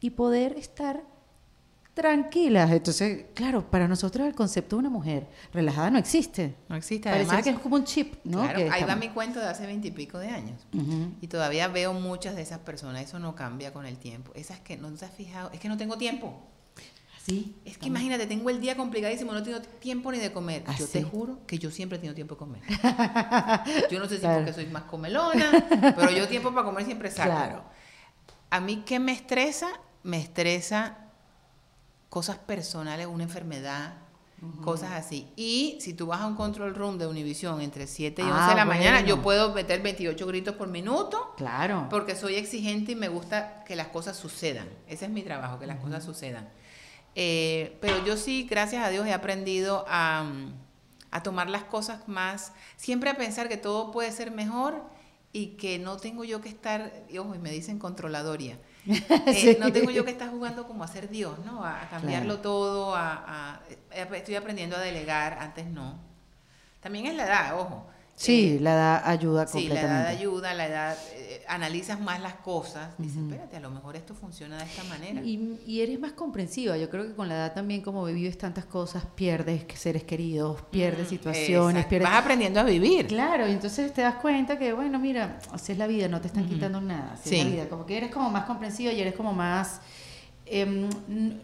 [0.00, 1.02] y poder estar
[1.96, 2.70] tranquilas.
[2.70, 6.54] Entonces, claro, para nosotros el concepto de una mujer relajada no existe.
[6.68, 7.08] No existe.
[7.08, 8.42] Parece que es como un chip, ¿no?
[8.42, 10.60] Claro, ahí va mi cuento de hace veintipico de años.
[11.22, 13.02] Y todavía veo muchas de esas personas.
[13.02, 14.30] Eso no cambia con el tiempo.
[14.34, 16.38] Esas que no te has fijado, es que no tengo tiempo.
[17.24, 17.56] Sí.
[17.64, 20.64] Es que imagínate, tengo el día complicadísimo, no tengo tiempo ni de comer.
[20.78, 22.62] Yo te juro que yo siempre tengo tiempo de comer.
[23.90, 27.30] yo no sé si porque soy más comelona, pero yo tiempo para comer siempre saco.
[27.30, 27.64] Claro.
[28.50, 29.68] A mí, ¿qué me estresa?
[30.02, 31.05] Me estresa
[32.08, 33.94] cosas personales, una enfermedad,
[34.62, 35.28] cosas así.
[35.36, 38.48] Y si tú vas a un control room de Univision entre 7 y 11 Ah,
[38.50, 41.86] de la mañana, yo puedo meter 28 gritos por minuto Claro.
[41.90, 44.68] porque soy exigente y me gusta que las cosas sucedan.
[44.88, 46.48] Ese es mi trabajo, que las cosas sucedan.
[47.14, 50.30] Eh, pero yo sí, gracias a Dios, he aprendido a,
[51.10, 54.82] a tomar las cosas más, siempre a pensar que todo puede ser mejor
[55.32, 58.58] y que no tengo yo que estar, y ojo, y me dicen controladoria.
[59.26, 59.56] Eh.
[59.60, 61.64] No tengo yo que estar jugando como a ser Dios, ¿no?
[61.64, 62.42] A, a cambiarlo Claro.
[62.42, 65.98] todo, a, a- eh, estoy aprendiendo a delegar, antes no.
[66.80, 67.86] También es la edad, ojo.
[68.18, 70.02] Sí, Eh, la edad ayuda Sí, la completamente.
[70.10, 74.14] edad ayuda, la edad, eh, analizas más las cosas, dices, espérate, a lo mejor esto
[74.14, 75.20] funciona de esta manera.
[75.22, 76.78] Y, y eres más comprensiva.
[76.78, 81.08] Yo creo que con la edad también, como vives tantas cosas, pierdes seres queridos, pierdes
[81.08, 81.88] Mm, situaciones, exacto.
[81.90, 82.08] pierdes...
[82.10, 83.06] Vas aprendiendo a vivir.
[83.06, 86.28] Claro, y entonces te das cuenta que, bueno, mira, así es la vida, no te
[86.28, 86.54] están Ujú.
[86.54, 87.12] quitando nada.
[87.12, 87.36] Así Sí.
[87.40, 87.68] es la vida.
[87.68, 89.82] Como que eres como más comprensiva y eres como más.
[90.48, 90.88] n-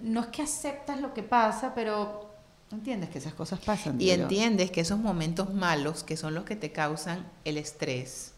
[0.01, 2.32] no es que aceptas lo que pasa, pero
[2.77, 4.01] entiendes que esas cosas pasan.
[4.01, 8.33] Y digo entiendes que esos momentos malos, que son los que te causan el estrés,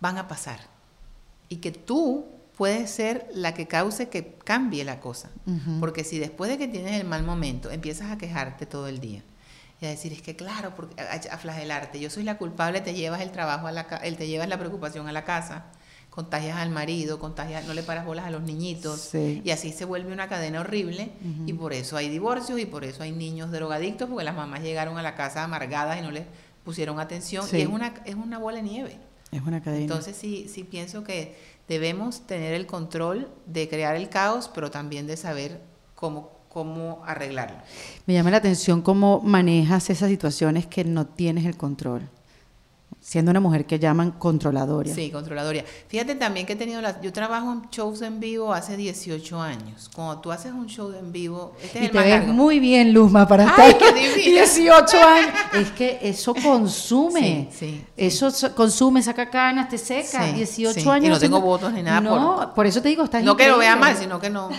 [0.00, 0.60] van a pasar.
[1.48, 5.30] Y que tú puedes ser la que cause que cambie la cosa.
[5.80, 9.22] Porque si después de que tienes el mal momento empiezas a quejarte todo el día
[9.80, 12.92] y a decir, es que claro, porque, a, a flagelarte, yo soy la culpable, te
[12.92, 15.64] llevas el trabajo a la el, te llevas la preocupación a la casa,
[16.24, 19.42] contagias al marido, contagias, no le paras bolas a los niñitos, Sí.
[19.44, 21.12] y así se vuelve una cadena horrible,
[21.46, 24.98] y por eso hay divorcios, y por eso hay niños drogadictos, porque las mamás llegaron
[24.98, 26.24] a la casa amargadas y no les
[26.64, 27.56] pusieron atención, Sí.
[27.58, 28.98] y es una, es una bola de nieve.
[29.32, 29.82] Es una cadena.
[29.82, 31.36] Entonces sí, sí pienso que
[31.68, 35.60] debemos tener el control de crear el caos, pero también de saber
[35.94, 37.56] cómo, cómo arreglarlo.
[38.06, 42.08] Me llama la atención cómo manejas esas situaciones que no tienes el control.
[43.02, 44.94] Siendo una mujer que llaman controladora.
[44.94, 45.64] Sí, controladoria.
[45.88, 49.90] Fíjate también que he tenido la, yo trabajo en shows en vivo hace 18 años.
[49.94, 52.32] Cuando tú haces un show en vivo, este es Y el te más ves largo.
[52.34, 54.42] muy bien, Luzma, para Ay, estar qué divina.
[54.42, 55.30] 18 años.
[55.54, 57.48] Es que eso consume.
[57.50, 60.26] Sí, sí, Eso so- consume, saca canas, te seca.
[60.26, 60.88] Sí, 18 sí.
[60.88, 61.06] años.
[61.06, 63.56] Y no tengo votos ni nada No, por, eso te digo, estás No que lo
[63.58, 64.50] vea mal, sino que no.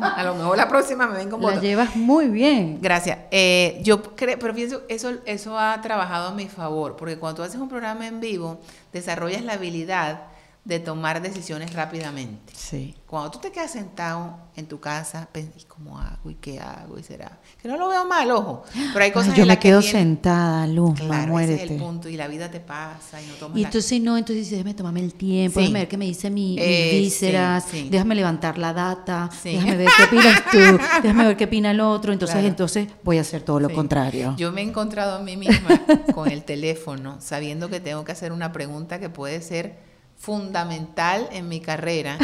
[0.00, 1.62] A lo mejor la próxima me ven con La votos.
[1.62, 2.78] llevas muy bien.
[2.80, 3.18] Gracias.
[3.30, 7.42] Eh, yo creo, pero pienso, eso, eso ha trabajado a mi favor, porque cuando tú
[7.42, 8.60] haces un programa en vivo,
[8.92, 10.31] desarrollas la habilidad
[10.64, 12.52] de tomar decisiones rápidamente.
[12.56, 12.94] Sí.
[13.08, 16.30] Cuando tú te quedas sentado en tu casa, pen- ¿y cómo hago?
[16.30, 17.00] ¿Y qué hago?
[17.00, 17.40] ¿Y será?
[17.60, 18.62] Que no lo veo mal, ojo.
[18.92, 21.78] Pero hay cosas Ay, yo en me que quedo sentada, Luzma, Claro, ese es el
[21.78, 22.08] punto.
[22.08, 24.74] Y la vida te pasa y no tomas Y la- entonces no, entonces dices, déjame
[24.74, 25.62] tomarme el tiempo, Sí.
[25.66, 27.88] déjame ver qué me dice mi, mis Eh, sí, vísceras, sí.
[27.90, 30.58] déjame levantar la data, déjame ver qué opinas tú,
[31.02, 32.46] déjame ver qué opina el otro, entonces Claro.
[32.46, 34.36] entonces voy a hacer todo lo contrario.
[34.38, 35.82] Yo me he encontrado a mí misma
[36.14, 39.90] con el teléfono, sabiendo que tengo que hacer una pregunta que puede ser
[40.22, 42.16] fundamental en mi carrera.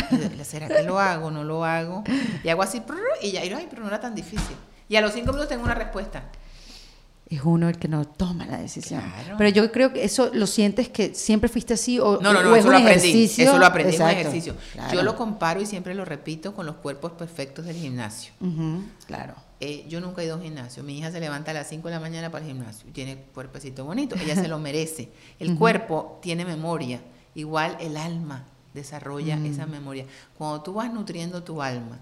[0.44, 1.32] ¿Será que lo hago?
[1.32, 2.04] ¿No lo hago?
[2.44, 2.80] Y hago así,
[3.20, 4.54] y ya, y, ay, pero no era tan difícil.
[4.88, 6.22] Y a los cinco minutos tengo una respuesta.
[7.28, 9.02] Es uno el que no toma la decisión.
[9.02, 9.34] Claro.
[9.36, 12.42] Pero yo creo que eso lo sientes que siempre fuiste así o, No, no, o
[12.42, 13.24] no, es eso un lo aprendí.
[13.24, 14.56] Eso lo aprendí en un Exacto, ejercicio.
[14.72, 14.94] claro.
[14.94, 18.32] Yo lo comparo y siempre lo repito con los cuerpos perfectos del gimnasio.
[18.40, 19.34] Ujú, claro.
[19.60, 20.84] Eh, yo nunca he ido a un gimnasio.
[20.84, 23.84] Mi hija se levanta a las 5 de la mañana para el gimnasio tiene cuerpecito
[23.84, 24.14] bonito.
[24.14, 25.10] Ella se lo merece.
[25.40, 27.00] El cuerpo tiene memoria.
[27.34, 29.46] Igual el alma desarrolla Mm.
[29.46, 30.06] esa memoria.
[30.36, 31.98] Cuando tú vas nutriendo tu alma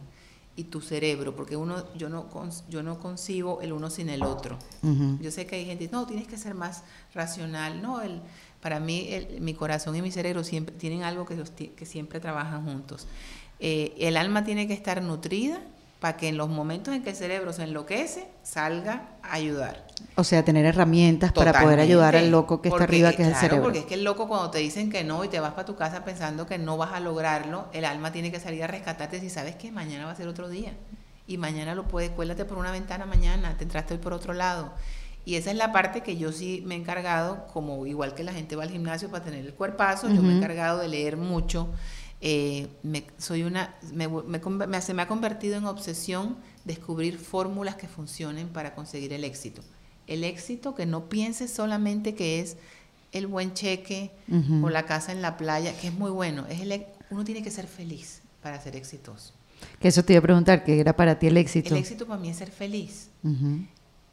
[0.56, 2.26] y tu cerebro, porque uno, yo no,
[2.68, 4.58] yo no concibo el uno sin el otro.
[5.20, 6.82] Yo sé que hay gente, no, tienes que ser más
[7.14, 7.82] racional.
[7.82, 8.20] No, el,
[8.62, 11.36] para mí el- mi corazón y mi cerebro siempre tienen algo que,
[11.76, 13.06] que siempre trabajan juntos.
[13.60, 15.60] Eh, el alma tiene que estar nutrida
[16.00, 19.87] para que en los momentos en que el cerebro se enloquece, salga a ayudar.
[20.16, 23.32] O sea, tener herramientas para poder ayudar al loco que está arriba, que es el
[23.32, 23.64] claro, cerebro.
[23.64, 25.74] Porque es que el loco cuando te dicen que no y te vas para tu
[25.74, 29.30] casa pensando que no vas a lograrlo, el alma tiene que salir a rescatarte si
[29.30, 30.74] sabes que mañana va a ser otro día.
[31.26, 34.72] Y mañana lo puedes, cuélate por una ventana mañana, te entraste hoy por otro lado.
[35.24, 38.32] Y esa es la parte que yo sí me he encargado, como igual que la
[38.32, 41.68] gente va al gimnasio para tener el cuerpazo, yo me he encargado de leer mucho.
[42.20, 47.76] Eh, me, soy una, me, me me- se me ha convertido en obsesión descubrir fórmulas
[47.76, 49.62] que funcionen para conseguir el éxito.
[50.07, 52.57] El éxito que no pienses solamente que es
[53.12, 54.11] el buen cheque
[54.64, 56.46] o la casa en la playa, que es muy bueno.
[56.48, 59.33] Es el, e- uno tiene que ser feliz para ser exitoso.
[59.81, 61.74] Que eso te iba a preguntar, ¿qué era para ti el éxito?
[61.74, 63.09] El éxito para mí es ser feliz.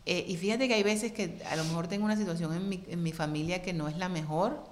[0.06, 2.84] Eh, y fíjate que hay veces que a lo mejor tengo una situación en mi,
[2.88, 4.63] en mi familia que no es la mejor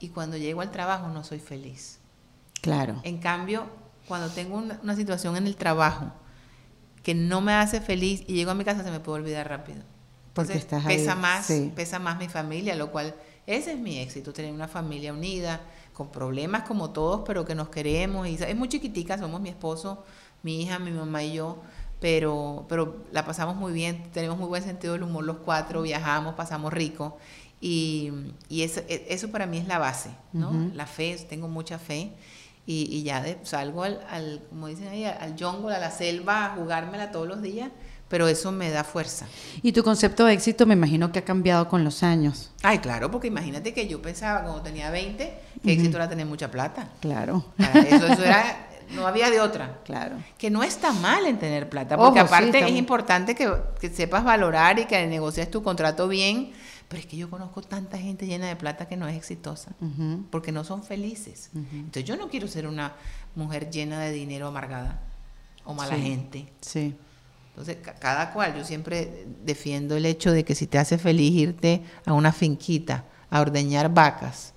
[0.00, 1.98] y cuando llego al trabajo no soy feliz.
[2.62, 3.00] Claro.
[3.02, 3.66] En cambio,
[4.08, 6.12] cuando tengo una, una situación en el trabajo
[7.02, 9.80] que no me hace feliz y llego a mi casa se me puede olvidar rápido.
[10.32, 11.72] Porque Entonces, estás ahí, pesa más, sí.
[11.74, 13.14] pesa más mi familia, lo cual
[13.46, 15.60] ese es mi éxito, tener una familia unida,
[15.92, 18.26] con problemas como todos, pero que nos queremos.
[18.26, 20.04] Y es muy chiquitica, somos mi esposo,
[20.42, 21.58] mi hija, mi mamá y yo,
[22.00, 26.34] pero, pero la pasamos muy bien, tenemos muy buen sentido del humor los cuatro, viajamos,
[26.34, 27.18] pasamos rico.
[27.60, 28.10] Y,
[28.48, 30.70] y eso, e, eso, para mí es la base, ¿no?
[30.74, 32.12] La fe, tengo mucha fe.
[32.66, 36.46] Y, y ya de, salgo al, al, como dicen ahí, al jungle, a la selva,
[36.46, 37.70] a jugármela todos los días
[38.12, 39.26] pero eso me da fuerza.
[39.62, 42.50] Y tu concepto de éxito me imagino que ha cambiado con los años.
[42.62, 46.50] Ay, claro, porque imagínate que yo pensaba cuando tenía 20 que éxito era tener mucha
[46.50, 46.90] plata.
[47.00, 47.42] Claro.
[47.56, 49.80] Eso, eso era, no había de otra.
[49.84, 50.16] Claro.
[50.38, 54.78] Que no está mal en tener plata, porque aparte es importante que, que, sepas valorar
[54.78, 56.52] y que negocies tu contrato bien,
[56.88, 59.72] pero es que yo conozco tanta gente llena de plata que no es exitosa,
[60.30, 61.50] porque no son felices.
[61.54, 62.92] Entonces yo no quiero ser una
[63.34, 65.00] mujer llena de dinero amargada
[65.64, 66.52] o mala gente.
[66.60, 66.94] Sí.
[67.50, 71.82] Entonces, cada cual, yo siempre defiendo el hecho de que si te hace feliz irte
[72.06, 74.52] a una finquita a ordeñar vacas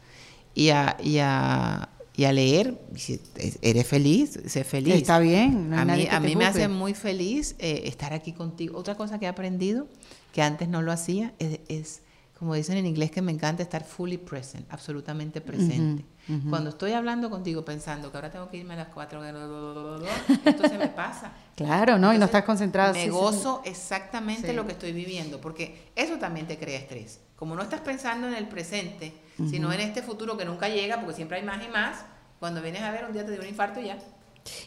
[0.53, 1.84] y a, y a,
[2.17, 3.19] y a leer, si
[3.61, 4.95] eres feliz, sé feliz.
[4.95, 5.73] Está bien.
[5.73, 8.77] a mí, a mí me hace muy feliz eh, estar aquí contigo.
[8.77, 9.87] Otra cosa que he aprendido,
[10.31, 12.01] que antes no lo hacía, es
[12.37, 16.05] como dicen en inglés que me encanta estar fully present, absolutamente presente.
[16.49, 20.77] Cuando estoy hablando contigo pensando que ahora tengo que irme a las cuatro, esto se
[20.77, 21.33] me pasa.
[21.55, 22.13] Claro, ¿no?
[22.13, 22.93] y no estás concentrado.
[22.93, 27.21] Me gozo exactamente lo que estoy viviendo, porque eso también te crea estrés.
[27.35, 29.13] Como no estás pensando en el presente,
[29.49, 32.05] sino en este futuro que nunca llega, porque siempre hay más y más,
[32.39, 33.97] cuando vienes a ver un día te dio un infarto y ya.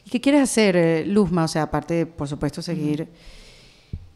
[0.05, 1.45] ¿Y qué quieres hacer, eh, Luzma?
[1.45, 3.09] O sea, aparte de, por supuesto, seguir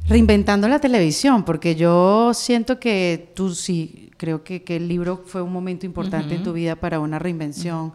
[0.09, 5.43] reinventando la televisión, porque yo siento que tú sí, creo que, que el libro fue
[5.43, 7.93] un momento importante en tu vida para una reinvención.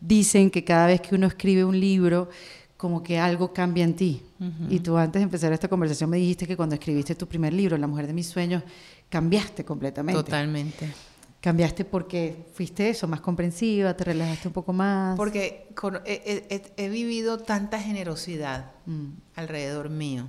[0.00, 2.28] Dicen que cada vez que uno escribe un libro,
[2.76, 4.22] como que algo cambia en ti.
[4.68, 7.76] Y tú antes de empezar esta conversación me dijiste que cuando escribiste tu primer libro,
[7.76, 8.62] La mujer de mis sueños,
[9.08, 10.22] cambiaste completamente.
[10.22, 10.92] Totalmente.
[11.40, 15.16] ¿Cambiaste porque fuiste eso, más comprensiva, te relajaste un poco más?
[15.16, 15.68] Porque
[16.04, 19.10] he, vivido tanta generosidad mm.
[19.36, 20.28] alrededor mío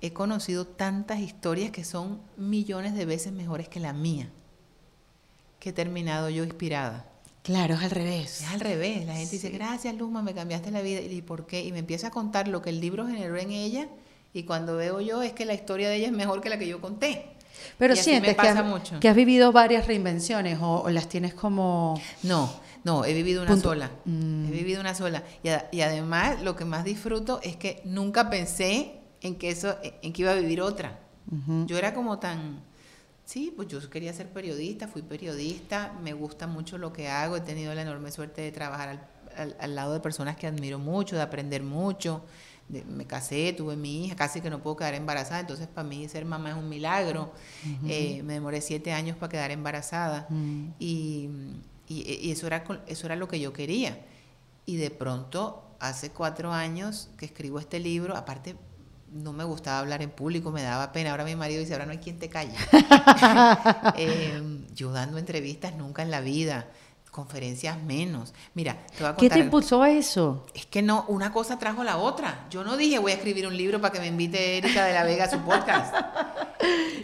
[0.00, 4.30] he conocido tantas historias que son millones de veces mejores que la mía,
[5.58, 7.06] que he terminado yo inspirada.
[7.42, 8.42] Claro, es al revés.
[8.42, 9.06] Es al revés.
[9.06, 11.00] La gente dice, gracias Luma, me cambiaste la vida.
[11.00, 11.64] ¿Y por qué?
[11.64, 13.88] Y me empieza a contar lo que el libro generó en ella
[14.32, 16.68] y cuando veo yo es que la historia de ella es mejor que la que
[16.68, 17.30] yo conté.
[17.78, 19.00] Pero sientes que, has, mucho.
[19.00, 22.00] que has vivido varias reinvenciones o, las tienes como...
[22.22, 22.50] No,
[22.84, 23.90] no, he vivido una sola.
[24.04, 24.46] Mm.
[24.46, 25.22] He vivido una sola.
[25.42, 30.12] Y, y además lo que más disfruto es que nunca pensé en que eso, en
[30.12, 31.00] que iba a vivir otra.
[31.66, 32.62] Yo era como tan,
[33.26, 37.42] sí, pues yo quería ser periodista, fui periodista, me gusta mucho lo que hago, he
[37.42, 41.62] tenido la enorme suerte de trabajar al, lado de personas que admiro mucho, de aprender
[41.62, 42.24] mucho.
[42.68, 46.24] Me casé, tuve mi hija, casi que no puedo quedar embarazada, entonces para mí ser
[46.24, 47.32] mamá es un milagro.
[47.86, 50.28] Eh, me demoré siete años para quedar embarazada
[50.78, 51.28] y,
[51.88, 53.98] y, eso, era, eso era lo que yo quería.
[54.66, 58.56] Y de pronto, hace cuatro años que escribo este libro, aparte
[59.12, 61.12] no me gustaba hablar en público, me daba pena.
[61.12, 62.54] Ahora mi marido dice, ahora no hay quien te calle.
[63.96, 66.68] Em, yo dando entrevistas nunca en la vida,
[67.10, 68.34] conferencias menos.
[68.54, 69.16] Mira, te voy a contar.
[69.16, 70.46] ¿Qué te impulsó a eso?
[70.54, 72.46] Es que no, una cosa trajo la otra.
[72.50, 75.04] Yo no dije voy a escribir un libro para que me invite Erika de la
[75.04, 75.94] Vega a su podcast.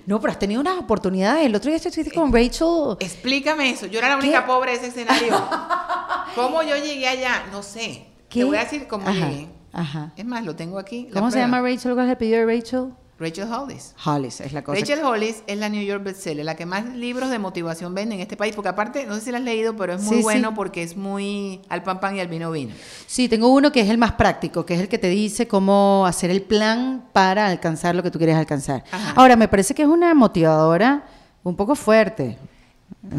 [0.06, 1.46] No, pero has tenido unas oportunidades.
[1.46, 2.96] El otro día estuviste con Rachel.
[3.00, 3.86] Explícame eso.
[3.86, 5.32] Yo era la única pobre de ese escenario.
[6.34, 7.44] ¿Cómo yo llegué allá?
[7.50, 8.08] No sé.
[8.28, 9.48] Te voy a decir cómo llegué.
[9.72, 10.12] Ajá.
[10.16, 11.08] Es más, lo tengo aquí.
[11.12, 11.94] ¿Cómo se llama Rachel?
[11.94, 12.92] ¿Cuál es el apellido de Rachel?
[13.24, 13.94] Rachel Hollis.
[14.04, 14.78] Hollis es la cosa.
[14.78, 18.20] Rachel Hollis es la New York bestseller, la que más libros de motivación vende en
[18.20, 20.82] este país, porque aparte, no sé si la has leído, pero es muy bueno porque
[20.82, 22.74] es muy al pan pan y al vino vino.
[23.06, 26.04] Sí, tengo uno que es el más práctico, que es el que te dice cómo
[26.06, 28.84] hacer el plan para alcanzar lo que tú quieres alcanzar.
[29.14, 31.04] Ahora, me parece que es una motivadora
[31.42, 32.36] un poco fuerte.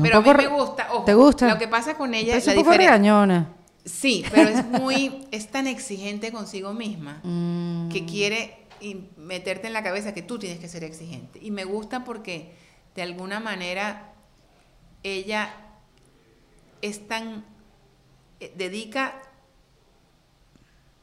[0.02, 0.88] pero a mí me gusta.
[1.06, 1.48] ¿Te gusta?
[1.48, 3.50] Lo que pasa con ella es un poco regañona.
[3.86, 7.90] Sí, pero es muy, es tan exigente consigo misma mm.
[7.90, 8.65] que quiere
[9.18, 11.40] meterte en la cabeza que tú tienes que ser exigente.
[11.42, 12.54] Y me gusta porque
[12.96, 14.14] de alguna manera
[15.04, 15.54] ella
[16.82, 17.46] es tan,
[18.40, 19.22] eh, dedica,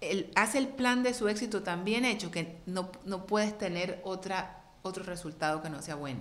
[0.01, 4.01] el, hace el plan de su éxito tan bien hecho que no, no puedes tener
[4.05, 6.21] otra otro resultado que no sea bueno.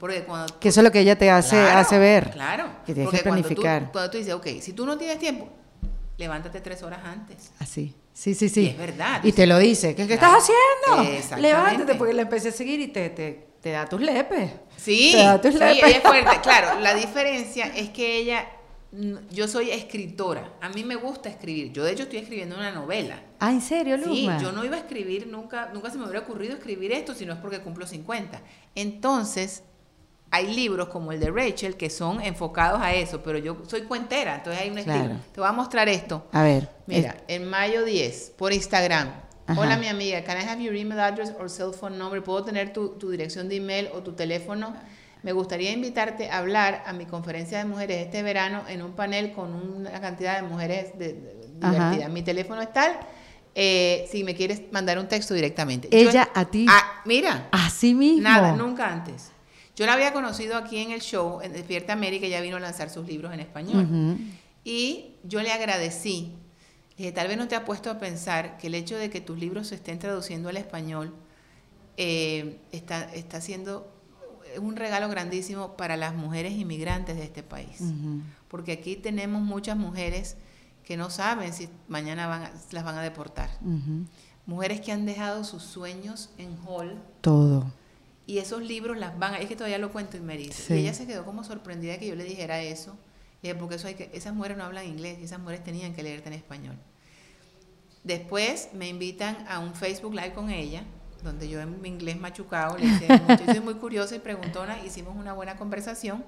[0.00, 2.32] Porque cuando que eso es lo que ella te hace, hace ver.
[2.32, 2.68] Claro.
[2.84, 3.62] Que tienes que planificar.
[3.62, 5.48] Cuando tú, cuando tú dices, ok, si tú no tienes tiempo,
[6.18, 7.52] levántate tres horas antes.
[7.60, 7.94] Así.
[8.16, 8.62] Sí, sí, sí.
[8.62, 9.20] Y es verdad.
[9.22, 9.94] Y te lo dice.
[9.94, 11.36] ¿Qué, estás haciendo?
[11.38, 14.52] Levántate, porque le empecé a seguir y te, te, te da tus lepes.
[14.74, 16.30] Sí, te da tus sí, ella es fuerte.
[16.42, 18.48] Claro, la diferencia es que ella,
[19.30, 20.54] yo soy escritora.
[20.62, 21.72] A mí me gusta escribir.
[21.72, 23.22] Yo, de hecho, estoy escribiendo una novela.
[23.38, 24.38] Ah, ¿en serio, Luzma?
[24.38, 27.26] Sí, yo no iba a escribir nunca, nunca se me hubiera ocurrido escribir esto si
[27.26, 28.40] no es porque cumplo 50.
[28.74, 29.62] Entonces,
[30.36, 34.36] hay libros como el de Rachel que son enfocados a eso, pero yo soy cuentera,
[34.36, 35.16] entonces hay un estilo.
[35.32, 36.26] Te voy a mostrar esto.
[36.32, 36.68] A ver.
[36.86, 39.08] Mira, en mayo 10, por Instagram.
[39.56, 42.22] Hola, mi amiga, can I have your email address or cell phone number?
[42.22, 44.74] ¿Puedo tener tu, tu dirección de email o tu teléfono?
[45.22, 49.32] Me gustaría invitarte a hablar a mi conferencia de mujeres este verano en un panel
[49.32, 51.14] con una cantidad de mujeres de,
[51.54, 52.10] divertidas.
[52.10, 52.92] Mi teléfono es tal.
[53.54, 55.88] Eh, si me quieres mandar un texto directamente.
[55.90, 56.66] Ella a ti.
[56.68, 57.48] Ah, mira.
[57.52, 58.22] Así mismo.
[58.22, 59.30] Nada, nunca antes.
[59.76, 62.88] Yo la había conocido aquí en el show, en Despierta América, ella vino a lanzar
[62.88, 64.18] sus libros en español.
[64.64, 66.34] Y yo le agradecí.
[66.96, 69.38] dije, tal vez no te ha puesto a pensar que el hecho de que tus
[69.38, 71.14] libros se estén traduciendo al español
[71.98, 73.92] eh, está, está siendo
[74.60, 77.82] un regalo grandísimo para las mujeres inmigrantes de este país.
[78.48, 80.36] Porque aquí tenemos muchas mujeres
[80.84, 83.50] que no saben si mañana van las van a deportar.
[84.46, 87.02] Mujeres que han dejado sus sueños en hall.
[87.20, 87.66] Todo.
[88.26, 89.38] Y esos libros las van a...
[89.38, 90.54] Es que todavía lo cuento en Merida.
[90.68, 92.96] Y ella se quedó como sorprendida de que yo le dijera eso.
[93.58, 96.28] porque eso hay que, esas mujeres no hablan inglés y esas mujeres tenían que leerte
[96.28, 96.76] en español.
[98.02, 100.82] Después me invitan a un Facebook Live con ella,
[101.22, 105.16] donde yo en mi inglés machucado le dije, yo soy muy curiosa y preguntona, hicimos
[105.16, 106.24] una buena conversación.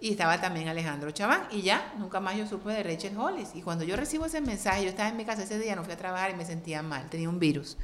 [0.00, 1.48] Y estaba también Alejandro Chaván.
[1.50, 3.50] Y ya, nunca más yo supe de Rachel Hollis.
[3.54, 5.92] Y cuando yo recibo ese mensaje, yo estaba en mi casa ese día, no fui
[5.92, 7.76] a trabajar y me sentía mal, tenía un virus.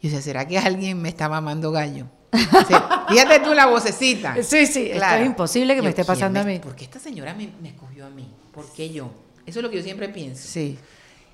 [0.00, 2.06] Y yo decía, ¿será que alguien me está mamando gallo?
[3.08, 4.36] fíjate tú la vocecita.
[4.42, 5.22] Sí, sí, claro.
[5.22, 6.58] es imposible que me esté pasando a mí.
[6.58, 8.32] ¿Por qué esta señora me, escogió a mí?
[8.52, 9.10] ¿Por qué yo?
[9.46, 10.46] Eso es lo que yo siempre pienso.
[10.46, 10.78] Sí.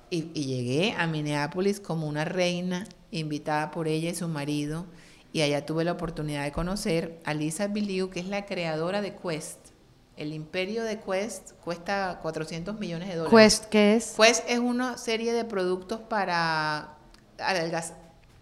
[0.09, 4.85] Y, y llegué a Minneapolis como una reina, invitada por ella y su marido.
[5.33, 9.15] Y allá tuve la oportunidad de conocer a Lisa Biliu, que es la creadora de
[9.15, 9.75] Quest
[10.17, 13.59] el imperio de Quest cuesta 400 millones de dólares.
[13.59, 14.13] ¿Quest qué es?
[14.17, 16.97] Quest es una serie de productos para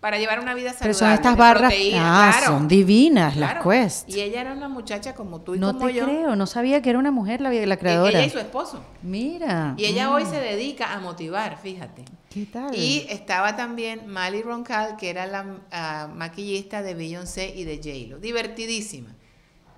[0.04, 0.90] para llevar una vida saludable.
[0.90, 4.10] Pero son estas barras, ah, son divinas las Quest.
[4.10, 6.02] Y ella era una muchacha como tú y no como yo.
[6.02, 8.20] No te creo, no sabía que era una mujer la, la creadora.
[8.20, 8.84] Ella y su esposo.
[9.02, 9.76] Mira.
[9.78, 10.30] Y ella hoy mm.
[10.30, 12.04] se dedica a motivar, fíjate.
[12.30, 12.76] ¿Qué tal?
[12.76, 18.20] Y estaba también Mali Roncal, que era la ah, maquillista de Beyoncé y de J-Lo.
[18.20, 19.16] Divertidísima.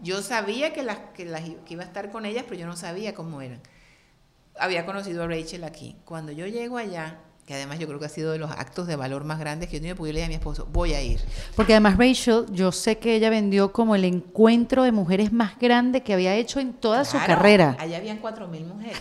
[0.01, 2.75] Yo sabía que, las, que, las, que iba a estar con ellas, pero yo no
[2.75, 3.61] sabía cómo eran.
[4.57, 5.97] Había conocido a Rachel aquí.
[6.03, 8.95] Cuando yo llego allá, que además yo creo que ha sido de los actos de
[8.95, 11.21] valor más grandes que yo yo le dije a mi esposo, voy a ir.
[11.55, 16.01] Porque además Rachel, yo sé que ella vendió como el encuentro de mujeres más grande
[16.01, 17.77] que había hecho en toda su carrera.
[17.79, 18.99] Allá habían cuatro mil mujeres.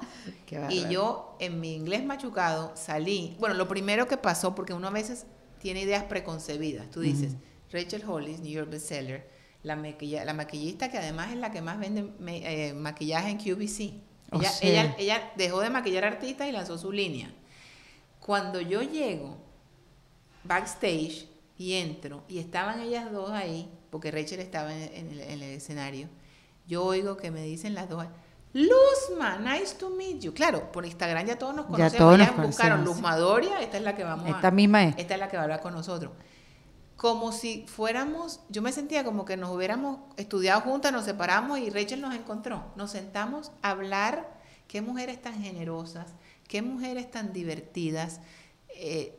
[0.70, 3.36] y yo, en mi inglés machucado, salí.
[3.38, 5.26] Bueno, lo primero que pasó, porque uno a veces
[5.60, 6.90] tiene ideas preconcebidas.
[6.90, 7.36] Tú dices,
[7.70, 9.30] Rachel Hollis, New York bestseller,
[9.62, 13.92] la, la maquillista que además es la que más vende eh, maquillaje en QVC.
[14.32, 17.32] Ella, ella, ella, dejó de maquillar artistas y lanzó su línea.
[18.28, 19.38] Cuando yo llego
[20.44, 21.26] backstage
[21.56, 26.10] y entro y estaban ellas dos ahí, porque Rachel estaba en, el, escenario,
[26.66, 28.04] yo oigo que me dicen las dos,
[28.52, 30.34] Luzma, nice to meet you.
[30.34, 31.92] Claro, por Instagram ya todos nos conocemos.
[31.94, 34.98] Ya todos nos buscaron Luzma Doria, esta es la que vamos esta misma es.
[34.98, 36.12] Esta es la que va a hablar con nosotros
[36.98, 41.70] como si fuéramos, yo me sentía como que nos hubiéramos estudiado juntas, nos separamos y
[41.70, 42.64] Rachel nos encontró.
[42.74, 46.12] Nos sentamos a hablar qué mujeres tan generosas,
[46.48, 48.20] qué mujeres tan divertidas.
[48.74, 49.14] Eh,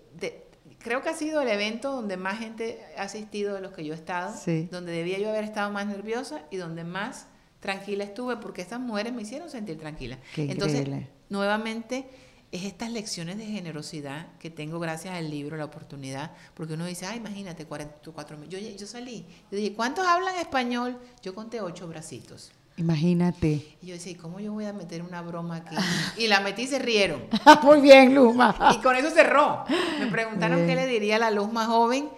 [0.80, 3.94] creo que ha sido el evento donde más gente ha asistido de los que yo
[3.94, 4.34] he estado,
[4.72, 7.28] donde debía yo haber estado más nerviosa y donde más
[7.60, 10.18] tranquila estuve, porque estas mujeres me hicieron sentir tranquila.
[10.36, 10.88] Entonces,
[11.30, 12.10] nuevamente
[12.52, 17.06] es estas lecciones de generosidad que tengo gracias al libro, la oportunidad, porque uno dice,
[17.06, 18.50] ah, imagínate, 44 mil.
[18.50, 20.98] Yo, yo salí, yo dije, ¿cuántos hablan español?
[21.22, 22.52] Yo conté ocho bracitos.
[22.80, 23.78] Imagínate.
[23.82, 25.76] Y yo decía, ¿cómo yo voy a meter una broma aquí?
[26.18, 27.24] Y la metí y se rieron.
[27.64, 28.56] Muy bien, Luma.
[28.74, 29.66] Y con eso cerró.
[30.00, 32.10] Me preguntaron qué le diría a la luz más joven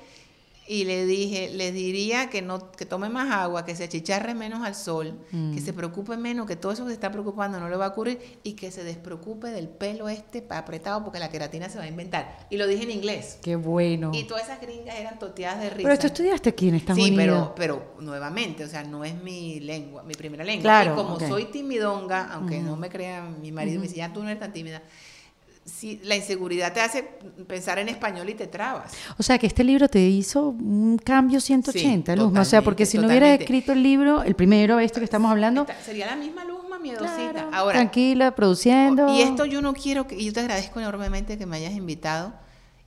[0.72, 4.66] y le dije, le diría que no que tome más agua, que se achicharre menos
[4.66, 5.60] al sol, que mm.
[5.60, 8.40] se preocupe menos, que todo eso que se está preocupando no le va a ocurrir
[8.42, 12.48] y que se despreocupe del pelo este apretado porque la queratina se va a inventar.
[12.50, 13.38] Y lo dije en inglés.
[13.44, 14.12] Qué bueno.
[14.14, 15.90] Y todas esas gringas eran toteadas de risa.
[15.90, 17.18] Pero tú estudiaste aquí en Estados Unidos.
[17.18, 20.64] Sí, pero, pero nuevamente, o sea, no es mi lengua, mi primera lengua.
[20.64, 24.24] Claro, y como soy timidonga, aunque no me crean, mi marido me dice, ya tú
[24.24, 24.82] no eres tan tímida
[25.66, 27.04] si la inseguridad te hace
[27.48, 28.94] pensar en español y te trabas.
[29.18, 32.42] O sea, que este libro te hizo un cambio 180, Luzma.
[32.42, 35.68] O sea, porque si no hubieras escrito el libro, el primero, este que estamos hablando...
[35.86, 37.32] sería la misma Luzma, miedosita.
[37.32, 39.14] Claro, Ahora, tranquila, produciendo.
[39.14, 42.34] Y esto yo no quiero, que, y yo te agradezco enormemente que me hayas invitado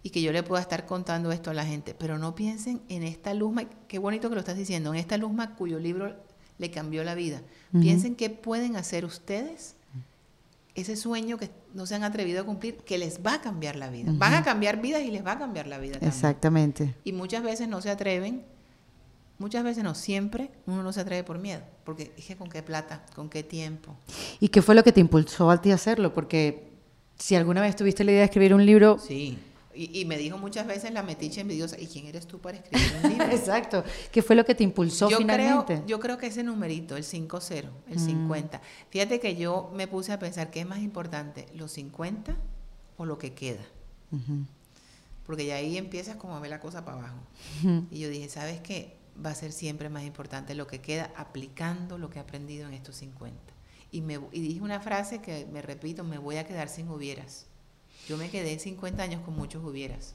[0.03, 3.05] y que yo le pueda estar contando esto a la gente, pero no piensen en
[3.05, 6.15] esta Luzma, qué bonito que lo estás diciendo, en esta Luzma cuyo libro
[6.59, 7.41] le cambió la vida.
[7.73, 9.75] Piensen qué pueden hacer ustedes
[10.75, 13.91] ese sueño que no se han atrevido a cumplir, que les va a cambiar la
[13.91, 14.13] vida.
[14.15, 15.99] Van a cambiar vidas y les va a cambiar la vida.
[16.01, 16.95] Exactamente.
[17.05, 18.45] Y muchas veces no se atreven
[19.39, 23.05] muchas veces no, siempre uno no se atreve por miedo, porque dije con qué plata,
[23.15, 23.97] con qué tiempo.
[24.41, 26.15] ¿Y qué fue lo que te impulsó a ti a hacerlo?
[26.15, 26.73] Porque
[27.19, 28.99] si alguna vez tuviste la idea de escribir un libro...
[28.99, 29.39] Sí,
[29.75, 33.11] y, me dijo muchas veces la metiche envidiosa, ¿y quién eres tú para escribir un
[33.11, 33.27] libro?
[33.27, 33.85] Exacto.
[34.13, 35.75] ¿Qué fue lo que te impulsó yo finalmente?
[35.75, 38.59] Creo, yo creo que ese numerito, el 5-0, el 50.
[38.59, 38.61] Mm.
[38.91, 42.37] Fíjate que yo me puse a pensar, ¿qué es más importante, los 50
[42.97, 43.65] o lo que queda?
[45.27, 47.19] Porque ya ahí empiezas como a ver la cosa para abajo.
[47.91, 48.97] Y yo dije, ¿sabes qué?
[49.25, 52.75] Va a ser siempre más importante lo que queda aplicando lo que he aprendido en
[52.75, 53.37] estos 50.
[53.91, 57.47] Y, me, y dije una frase que me repito, me voy a quedar sin hubieras.
[58.09, 60.15] Yo me quedé 50 años con muchos hubieras.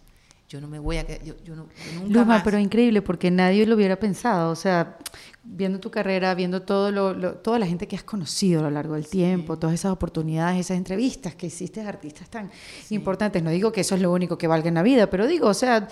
[0.49, 2.41] Yo no me voy a quedar, yo, yo, nunca más.
[2.43, 4.51] pero increíble porque nadie lo hubiera pensado.
[4.51, 4.97] O sea,
[5.43, 8.95] viendo tu carrera, viendo todo lo, toda la gente que has conocido a lo largo
[8.95, 12.49] del tiempo, todas esas oportunidades, esas entrevistas que hiciste artistas tan
[12.89, 13.43] importantes.
[13.43, 15.53] No digo que eso es lo único que valga en la vida, pero digo, o
[15.53, 15.87] sea,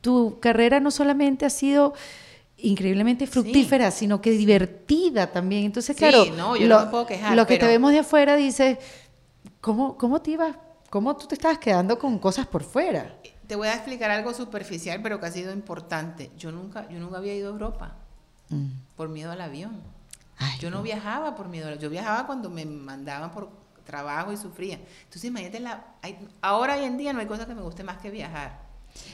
[0.00, 1.94] tu carrera no solamente ha sido
[2.56, 5.66] increíblemente fructífera, sino que divertida también.
[5.66, 8.80] Entonces, claro, no, yo lo, no puedo quejar, lo que te vemos de afuera dice,
[9.60, 10.56] ¿cómo, cómo te ibas
[10.90, 13.14] ¿Cómo tú te estabas quedando con cosas por fuera?
[13.46, 16.32] Te voy a explicar algo superficial, pero que ha sido importante.
[16.36, 17.94] Yo nunca, yo nunca había ido a Europa
[18.48, 18.66] mm.
[18.96, 19.80] por miedo al avión.
[20.58, 20.82] yo no.
[20.82, 21.82] viajaba por miedo al avión.
[21.82, 23.50] Yo viajaba cuando me mandaban por
[23.84, 24.80] trabajo y sufría.
[25.04, 25.84] Entonces, imagínate, la,
[26.40, 28.68] ahora hoy en día no hay cosa que me guste más que viajar.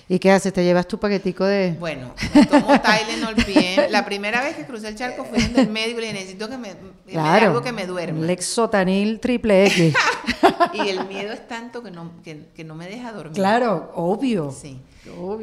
[0.09, 0.55] ¿Y qué haces?
[0.55, 1.77] ¿Te llevas tu paquetico de...?
[1.79, 3.93] Bueno, me tomo Tylenol bien.
[3.93, 6.57] La primera vez que crucé el charco fui donde el médico y le necesito que
[6.57, 6.75] me,
[7.07, 8.25] claro, algo que me duerma.
[8.25, 9.95] Lexotanil triple X.
[10.77, 13.35] y el miedo es tanto que no, que, no me deja dormir.
[13.35, 14.51] Claro, obvio.
[14.51, 14.81] Sí.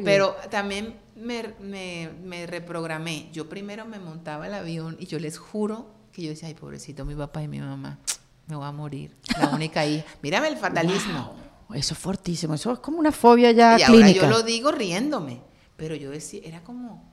[0.04, 3.28] Pero también me, me, me reprogramé.
[3.32, 7.04] Yo primero me montaba el avión y yo les juro que yo decía, ay, pobrecito
[7.04, 7.98] mi papá y mi mamá,
[8.46, 9.16] me voy a morir.
[9.38, 10.04] La única hija.
[10.22, 11.34] Mírame el fatalismo.
[11.74, 14.20] Eso es fortísimo, eso es como una fobia ya y clínica.
[14.20, 15.40] Ahora yo lo digo riéndome,
[15.76, 17.10] pero yo decía, era como,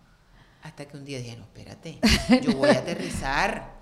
[0.61, 1.99] hasta que un día dije, no, espérate,
[2.43, 3.80] yo voy a aterrizar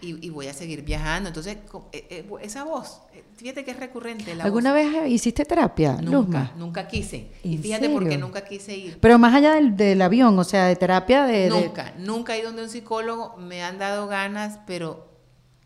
[0.00, 1.28] y, voy a seguir viajando.
[1.28, 1.58] Entonces,
[1.92, 4.34] eh, eh, esa voz, eh, fíjate que es recurrente.
[4.34, 5.94] La ¿Alguna vez hiciste terapia?
[6.00, 7.30] Nunca, nunca quise.
[7.42, 8.98] Y fíjate por qué nunca quise ir.
[9.00, 11.48] Pero más allá del, del avión, o sea, de terapia de...
[11.48, 15.08] Nunca, nunca he ido donde un psicólogo, me han dado ganas, pero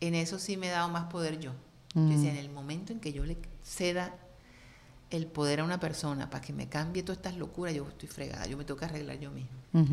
[0.01, 1.51] en eso sí me he dado más poder yo.
[1.93, 2.35] Yo decía, mm.
[2.35, 4.13] en el momento en que yo le ceda
[5.11, 8.45] el poder a una persona para que me cambie todas estas locuras, yo estoy fregada,
[8.47, 9.49] yo me tengo que arreglar yo mismo.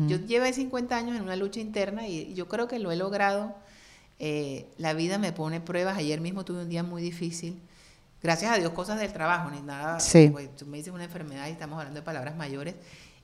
[0.07, 3.53] Yo llevo 50 años en una lucha interna y yo creo que lo he logrado.
[4.19, 5.97] Eh, la vida me pone pruebas.
[5.97, 7.61] Ayer mismo tuve un día muy difícil.
[8.21, 9.99] Gracias a Dios, cosas del trabajo, ni nada.
[9.99, 10.29] Sí.
[10.31, 12.75] Pues, tú me dices una enfermedad y estamos hablando de palabras mayores.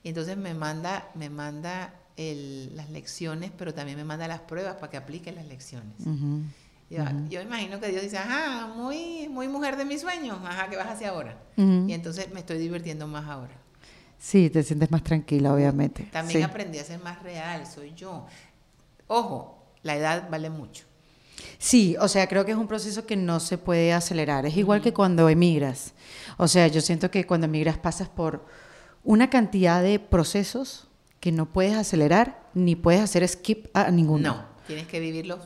[0.02, 4.90] Y entonces me manda, me manda las lecciones, pero también me manda las pruebas para
[4.90, 5.94] que aplique las lecciones.
[6.90, 10.88] Yo, imagino que Dios dice, ajá, muy, muy mujer de mis sueños, ajá, ¿qué vas
[10.88, 11.38] a hacer ahora?
[11.56, 13.54] Y entonces me estoy divirtiendo más ahora.
[14.18, 16.04] Sí, te sientes más tranquila, obviamente.
[16.12, 18.26] También aprendí a ser más real, soy yo.
[19.06, 20.84] Ojo, la edad vale mucho.
[21.58, 24.46] Sí, o sea, creo que es un proceso que no se puede acelerar.
[24.46, 25.94] Es igual que cuando emigras.
[26.36, 28.46] O sea, yo siento que cuando emigras pasas por
[29.04, 30.88] una cantidad de procesos
[31.20, 34.34] que no puedes acelerar ni puedes hacer skip a ninguno.
[34.34, 35.40] No, tienes que vivirlos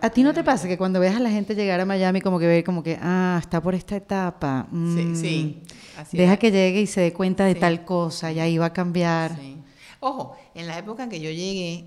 [0.00, 2.40] ¿A ti no te pasa que cuando ves a la gente llegar a Miami como
[2.40, 4.66] que ve como que, ah, está por esta etapa?
[4.72, 5.62] sí, sí.
[6.12, 8.72] Mm, deja que llegue y se dé cuenta de tal cosa y ahí va a
[8.72, 9.38] cambiar.
[10.00, 11.86] Ojo, en la época en que yo llegué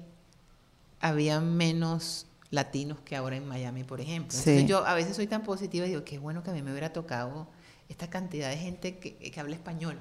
[1.06, 4.38] había menos latinos que ahora en Miami, por ejemplo.
[4.38, 6.72] Entonces yo a veces soy tan positiva y digo, qué bueno que a mí me
[6.72, 7.48] hubiera tocado
[7.90, 10.00] esta cantidad de gente que, que habla español.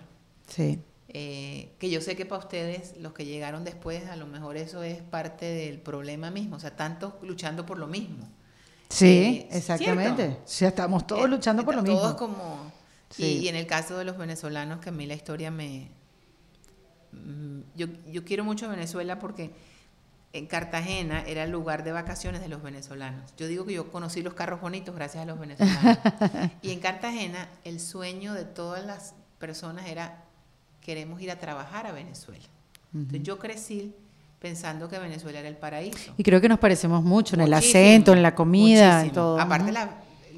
[0.48, 0.80] Sí.
[1.09, 4.82] Eh, que yo sé que para ustedes, los que llegaron después, a lo mejor eso
[4.82, 8.26] es parte del problema mismo, o sea, tantos luchando por lo mismo.
[8.88, 10.38] Sí, eh, exactamente.
[10.46, 12.00] Sí, estamos todos eh, luchando por lo mismo.
[12.00, 12.72] Todos como...
[13.16, 15.90] Y, en el caso de los venezolanos, que a mí la historia me...
[17.12, 19.52] Mm, yo, yo quiero mucho Venezuela porque
[20.35, 23.32] en Cartagena era el lugar de vacaciones de los venezolanos.
[23.37, 25.99] Yo digo que yo conocí los carros bonitos gracias a los venezolanos.
[26.62, 30.24] y en Cartagena el sueño de todas las personas era
[30.80, 32.45] queremos ir a trabajar a Venezuela.
[32.93, 33.95] Entonces yo crecí
[34.41, 36.12] pensando que Venezuela era el paraíso.
[36.16, 39.41] Y creo que nos parecemos mucho en el acento, en la comida, en todo.
[39.41, 39.89] Aparte la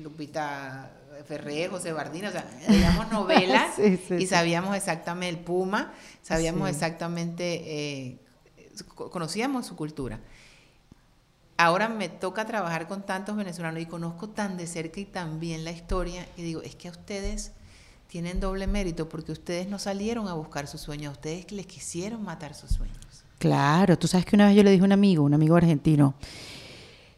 [0.03, 0.91] Lupita
[1.27, 8.19] Ferrer, José Bardina, o sea, leíamos novelas y sabíamos exactamente el Puma, sabíamos exactamente, eh,
[8.85, 10.21] conocíamos su cultura.
[11.59, 15.65] Ahora me toca trabajar con tantos venezolanos y conozco tan de cerca y tan bien
[15.65, 17.53] la historia y digo, es que a ustedes
[18.09, 22.55] tienen doble mérito porque ustedes no salieron a buscar sus sueños, ustedes les quisieron matar
[22.55, 22.99] sus sueños.
[23.39, 26.15] Claro, tú sabes que una vez yo le dije a un amigo, un amigo argentino,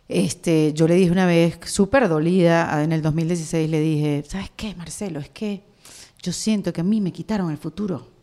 [0.08, 4.74] este, yo le dije una vez, súper dolida, en el 2016 le dije, ¿sabes qué,
[4.74, 5.20] Marcelo?
[5.20, 5.62] Es que
[6.22, 8.17] yo siento que a mí me quitaron el futuro.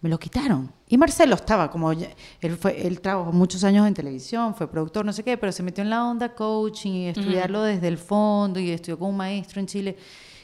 [0.00, 0.70] Me lo quitaron.
[0.88, 5.12] Y Marcelo estaba como, él, fue, él trabajó muchos años en televisión, fue productor, no
[5.12, 8.70] sé qué, pero se metió en la onda coaching y estudiarlo desde el fondo y
[8.70, 9.96] estudió con un maestro en Chile,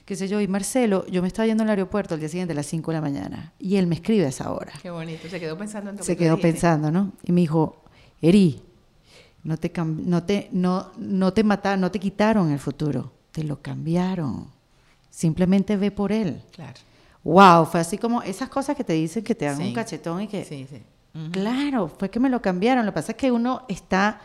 [0.05, 0.41] qué sé yo.
[0.41, 2.97] Y Marcelo, yo me estaba yendo al aeropuerto al día siguiente a las 5 de
[2.97, 4.73] la mañana y él me escribe a esa hora.
[4.83, 7.13] Qué bonito, se quedó pensando en Se quedó pensando, ¿no?
[7.23, 7.85] Y me dijo,
[8.21, 8.61] Eri,
[9.45, 13.63] no te, no te, no, no te mataron, no te quitaron el futuro, te lo
[13.63, 14.49] cambiaron.
[15.11, 16.43] Simplemente ve por él.
[16.51, 16.81] Claro
[17.25, 20.29] wow, fue así como esas cosas que te dicen que te dan un cachetón y
[20.29, 20.45] que...
[20.45, 20.83] Sí, sí.
[21.31, 22.85] Claro, fue que me lo cambiaron.
[22.85, 24.21] Lo que pasa es que uno está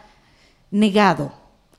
[0.72, 1.32] negado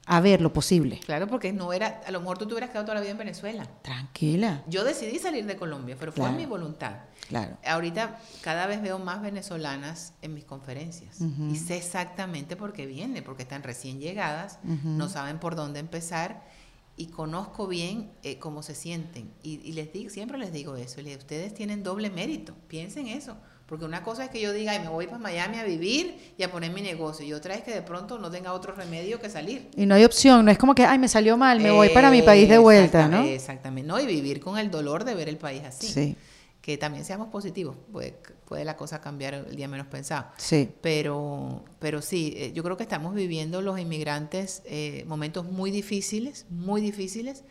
[0.07, 0.99] a ver lo posible.
[1.05, 3.19] Claro, porque no era, a lo mejor tú te hubieras quedado toda la vida en
[3.19, 3.65] Venezuela.
[3.83, 4.63] Tranquila.
[4.67, 6.95] Yo decidí salir de Colombia, pero fue mi voluntad.
[7.29, 7.57] Claro.
[7.65, 13.23] Ahorita cada vez veo más venezolanas en mis conferencias y sé exactamente por qué vienen,
[13.23, 16.43] porque están recién llegadas, no saben por dónde empezar
[17.01, 19.31] y conozco bien eh, cómo se sienten.
[19.43, 23.39] Y, les digo, siempre les digo eso, les, ustedes tienen doble mérito, piensen eso.
[23.65, 26.43] Porque una cosa es que yo diga, Ay, me voy para Miami a vivir y
[26.43, 27.25] a poner mi negocio.
[27.25, 29.71] Y otra es que de pronto no tenga otro remedio que salir.
[29.77, 32.11] Y no hay opción, no es como que, ay, me salió mal, me voy para
[32.11, 33.23] mi país de vuelta, ¿no?
[33.23, 35.87] Exactamente, no, y vivir con el dolor de ver el país así.
[35.87, 36.17] Sí
[36.61, 40.27] que también seamos positivos, puede, puede la cosa cambiar el día menos pensado.
[40.37, 40.71] Sí.
[40.83, 46.47] Pero, pero sí, eh, yo creo que estamos viviendo los inmigrantes eh, momentos muy difíciles,
[46.51, 47.45] muy difíciles,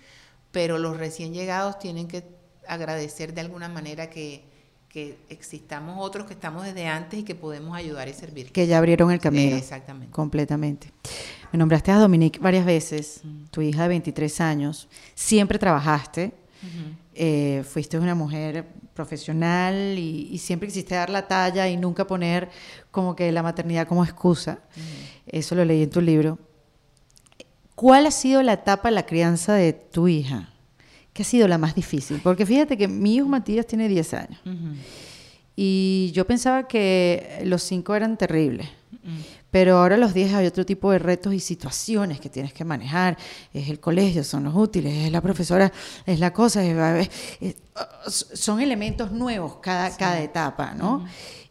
[0.51, 2.23] pero los recién llegados tienen que
[2.67, 4.43] agradecer de alguna manera que,
[4.89, 8.51] que existamos otros que estamos desde antes y que podemos ayudar y servir.
[8.51, 9.55] Que ya abrieron el camino.
[9.55, 10.11] exactamente.
[10.11, 10.91] Completamente.
[11.51, 14.87] Me nombraste a Dominique varias veces, tu hija de 23 años.
[15.15, 16.31] Siempre trabajaste.
[17.21, 22.47] Eh, fuiste una mujer profesional y, siempre quisiste dar la talla y nunca poner
[22.91, 24.59] como que la maternidad como excusa.
[25.27, 26.39] Eso lo leí en tu libro.
[27.75, 30.53] ¿Cuál ha sido la etapa de la crianza de tu hija?
[31.11, 32.21] ¿Qué ha sido la más difícil?
[32.23, 34.39] Porque fíjate que mi hijo Matías tiene 10 años.
[35.57, 38.69] Y yo pensaba que los cinco eran terribles.
[39.51, 42.63] Pero ahora a los 10 hay otro tipo de retos y situaciones que tienes que
[42.63, 43.17] manejar.
[43.51, 45.71] Es el colegio, son los útiles, es la profesora,
[46.05, 46.61] es la cosa.
[48.11, 51.05] son elementos nuevos cada, cada etapa, ¿no?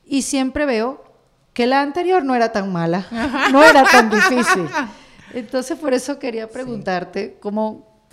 [0.07, 1.05] Y siempre veo
[1.53, 3.07] que la anterior no era tan mala,
[3.53, 4.69] no era tan difícil.
[5.35, 8.07] Entonces, por eso quería preguntarte, ¿cómo,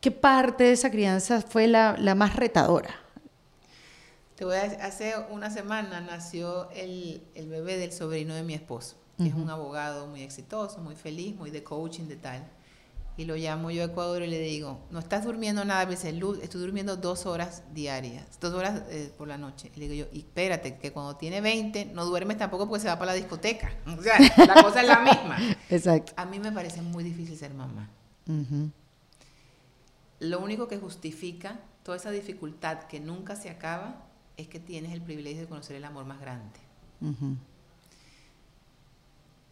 [0.00, 2.94] ¿qué parte de esa crianza fue la, la más retadora?
[4.36, 9.01] Te voy a, hace una semana nació el, el bebé del sobrino de mi esposo
[9.18, 12.44] que es un abogado muy exitoso, muy feliz, muy de coaching, de tal.
[13.16, 16.12] Y lo llamo yo a Ecuador y le digo, no estás durmiendo nada, me dice,
[16.12, 19.70] Luz, estoy durmiendo dos horas diarias, dos horas eh, por la noche.
[19.76, 22.88] Y le digo yo, y espérate, que cuando tiene 20 no duermes tampoco porque se
[22.88, 23.70] va para la discoteca.
[23.98, 25.36] O sea, la cosa es la misma.
[25.68, 26.14] Exacto.
[26.16, 27.90] A mí me parece muy difícil ser mamá.
[30.20, 34.06] Lo único que justifica toda esa dificultad que nunca se acaba
[34.36, 36.60] es que tienes el privilegio de conocer el amor más grande.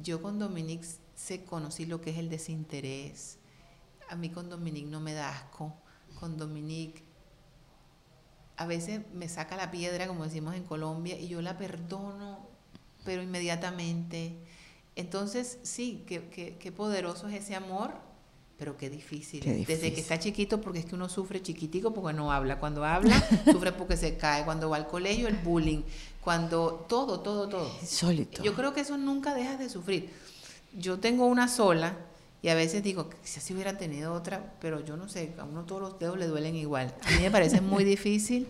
[0.03, 3.39] Yo con Dominique sé, conocí lo que es el desinterés.
[4.09, 5.75] A mí con Dominique no me da asco.
[6.19, 7.05] Con Dominique
[8.61, 12.47] a veces me saca la piedra, como decimos en Colombia, y yo la perdono,
[13.07, 14.37] pero inmediatamente.
[14.97, 17.95] Entonces, sí, qué, poderoso es ese amor,
[18.61, 19.41] pero qué difícil.
[19.41, 19.75] qué difícil.
[19.75, 22.61] Desde que está chiquito, porque es que uno sufre chiquitico porque no habla.
[22.61, 24.45] Cuando habla, sufre porque se cae.
[24.45, 25.83] Cuando va al colegio, el bullying
[26.21, 27.71] cuando todo, todo, todo.
[27.81, 28.43] Insólito.
[28.43, 30.11] Yo creo que eso nunca dejas de sufrir.
[30.77, 31.97] Yo tengo una sola
[32.43, 35.65] y a veces digo, si así hubiera tenido otra, pero yo no sé, a uno
[35.65, 36.95] todos los dedos le duelen igual.
[37.03, 38.47] A mí me parece muy difícil,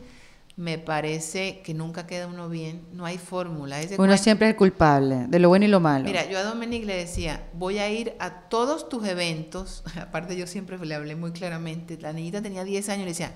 [0.57, 3.79] me parece que nunca queda uno bien, no hay fórmula.
[3.97, 6.05] uno siempre es el culpable, de lo bueno y lo malo.
[6.05, 10.47] Mira, yo a Dominique le decía, voy a ir a todos tus eventos, aparte yo
[10.47, 13.33] siempre le hablé muy claramente, la niñita tenía 10 años y le decía,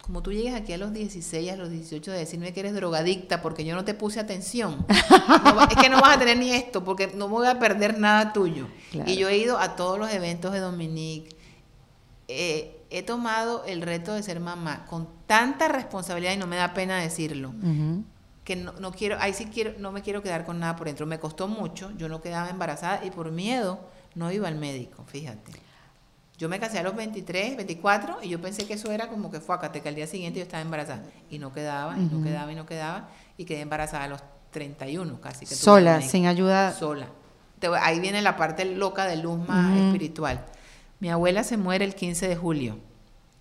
[0.00, 3.40] como tú llegas aquí a los 16, a los 18 de decirme que eres drogadicta
[3.40, 4.84] porque yo no te puse atención,
[5.70, 8.68] es que no vas a tener ni esto porque no voy a perder nada tuyo.
[9.06, 11.34] Y yo he ido a todos los eventos de Dominique.
[12.28, 16.74] Eh, he tomado el reto de ser mamá con tanta responsabilidad y no me da
[16.74, 17.52] pena decirlo.
[18.44, 21.06] Que no, no, quiero, ahí sí quiero, no me quiero quedar con nada por dentro.
[21.06, 23.80] Me costó mucho, yo no quedaba embarazada y por miedo
[24.14, 25.52] no iba al médico, fíjate.
[26.36, 29.40] Yo me casé a los 23, 24 y yo pensé que eso era como que
[29.40, 31.02] fue que al día siguiente yo estaba embarazada.
[31.30, 33.08] Y no quedaba, y no quedaba, y no quedaba.
[33.36, 34.20] Y quedé embarazada a los
[34.50, 35.46] 31 casi.
[35.46, 36.72] Que sola, sin ayuda.
[36.72, 37.08] Sola.
[37.80, 40.44] ahí viene la parte loca de luz más espiritual.
[41.04, 42.78] Mi abuela se muere el 15 de julio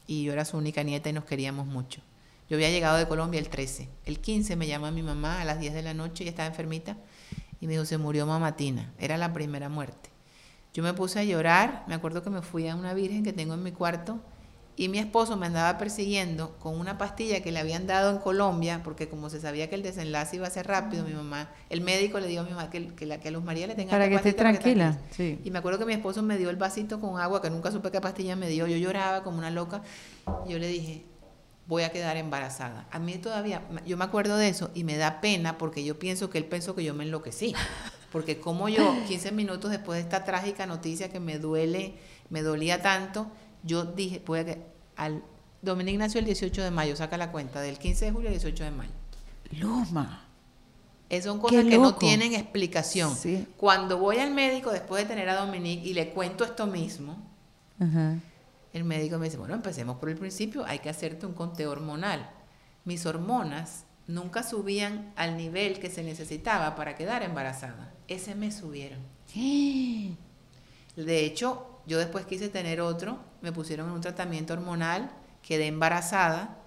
[0.05, 2.01] y yo era su única nieta y nos queríamos mucho.
[2.49, 3.87] Yo había llegado de Colombia el 13.
[4.03, 6.97] El 15 me llama mi mamá a las 10 de la noche y estaba enfermita
[7.61, 8.91] y me dijo, se murió mamatina.
[8.99, 10.09] Era la primera muerte.
[10.73, 13.53] Yo me puse a llorar, me acuerdo que me fui a una virgen que tengo
[13.53, 14.19] en mi cuarto
[14.75, 18.81] y mi esposo me andaba persiguiendo con una pastilla que le habían dado en Colombia,
[18.83, 22.19] porque como se sabía que el desenlace iba a ser rápido, mi mamá, el médico
[22.19, 24.09] le dijo a mi mamá que, que, la, que a Luz María le tenga Para
[24.09, 27.41] que esté tranquila, Y me acuerdo que mi esposo me dio el vasito con agua,
[27.41, 29.83] que nunca supe qué pastilla me dio, yo lloraba como una loca,
[30.47, 31.05] yo le dije,
[31.67, 32.87] voy a quedar embarazada.
[32.91, 36.31] A mí todavía, yo me acuerdo de eso y me da pena porque yo pienso
[36.31, 37.53] que él pensó que yo me enloquecí.
[38.11, 41.95] Porque como yo, 15 minutos después de esta trágica noticia que me duele,
[42.29, 43.31] me dolía tanto,
[43.63, 44.61] yo dije, puede que
[44.95, 45.23] al
[45.61, 48.63] Dominique nació el 18 de mayo, saca la cuenta, del 15 de julio al 18
[48.65, 48.91] de mayo.
[49.51, 50.27] Luma.
[51.09, 53.15] Es son cosas que no tienen explicación.
[53.57, 57.17] Cuando voy al médico después de tener a Dominique y le cuento esto mismo,
[58.73, 62.29] el médico me dice, bueno, empecemos por el principio, hay que hacerte un conteo hormonal.
[62.85, 67.93] Mis hormonas nunca subían al nivel que se necesitaba para quedar embarazada.
[68.07, 68.99] Ese mes subieron.
[70.95, 75.11] De hecho, yo después quise tener otro, me pusieron en un tratamiento hormonal,
[75.43, 76.57] quedé embarazada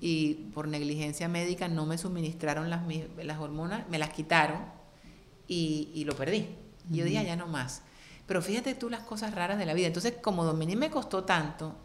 [0.00, 2.80] y por negligencia médica no me suministraron las,
[3.22, 4.64] las hormonas, me las quitaron
[5.46, 6.48] y, lo perdí.
[6.90, 7.82] Y yo dije, ya no más.
[8.26, 9.86] Pero fíjate tú las cosas raras de la vida.
[9.86, 11.76] Entonces, como Dominique me costó tanto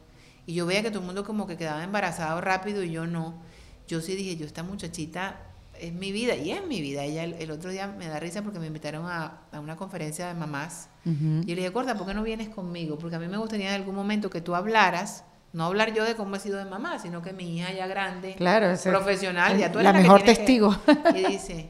[0.45, 3.43] y yo veía que todo el mundo como que quedaba embarazado rápido y yo no,
[3.89, 5.48] yo sí dije, yo esta muchachita
[5.79, 7.03] es mi vida y es mi vida.
[7.03, 10.89] Ella el, otro día me da risa porque me invitaron a, una conferencia de mamás
[11.05, 12.97] y yo le dije, Corta, ¿por qué no vienes conmigo?
[12.97, 15.23] Porque a mí me gustaría en algún momento que tú hablaras,
[15.53, 18.35] no hablar yo de cómo he sido de mamá, sino que mi hija ya grande,
[18.35, 20.75] claro, profesional, ya tú eres la, mejor testigo.
[21.15, 21.69] y dice,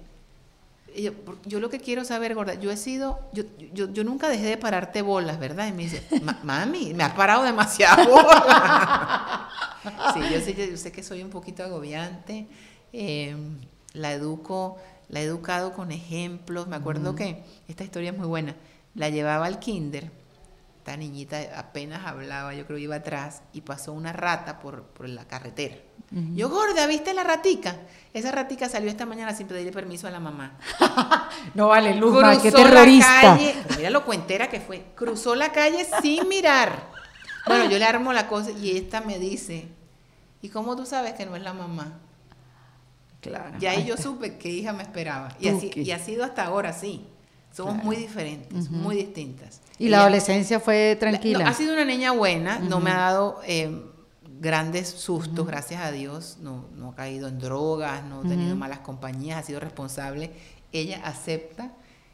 [1.45, 3.43] yo, lo que quiero saber, gorda, yo he sido, yo,
[3.74, 5.68] yo, yo nunca dejé de pararte bolas, ¿verdad?
[5.68, 6.03] Y me dice,
[6.43, 8.43] mami, me has parado demasiado bolas.
[10.14, 12.47] sí, yo sé, yo sé que soy un poquito agobiante.
[12.91, 13.36] Eh,
[14.00, 14.78] la educo,
[15.10, 16.68] la he educado con ejemplos.
[16.68, 18.56] Me acuerdo que esta historia es muy buena.
[18.95, 20.12] La llevaba al kinder,
[20.80, 25.26] esta niñita apenas hablaba, yo creo que iba atrás, y pasó una rata por, la
[25.26, 25.76] carretera.
[26.34, 27.76] Yo, gorda, ¿viste la ratica?
[28.14, 30.58] Esa ratica salió esta mañana sin pedirle permiso a la mamá.
[31.54, 33.38] no vale, Luz, qué terrorista.
[33.78, 34.86] mira lo cuentera que fue.
[34.95, 36.89] Cruzó la calle sin mirar.
[37.45, 39.68] Bueno, yo le armo la cosa y esta me dice,
[40.41, 42.00] ¿y cómo tú sabes que no es la mamá?
[43.22, 43.57] Claro.
[43.59, 45.36] Y ahí yo supe qué hija me esperaba.
[45.39, 47.05] Y, así, y ha sido hasta ahora sí.
[47.51, 49.61] Somos muy diferentes, muy distintas.
[49.78, 51.47] ¿Y la adolescencia fue tranquila?
[51.47, 53.86] ha sido una niña buena, no me ha dado eh,
[54.39, 56.38] grandes sustos, gracias a Dios.
[56.41, 60.32] No, no ha caído en drogas, no ha tenido malas compañías, ha sido responsable.
[60.72, 61.72] Ella acepta.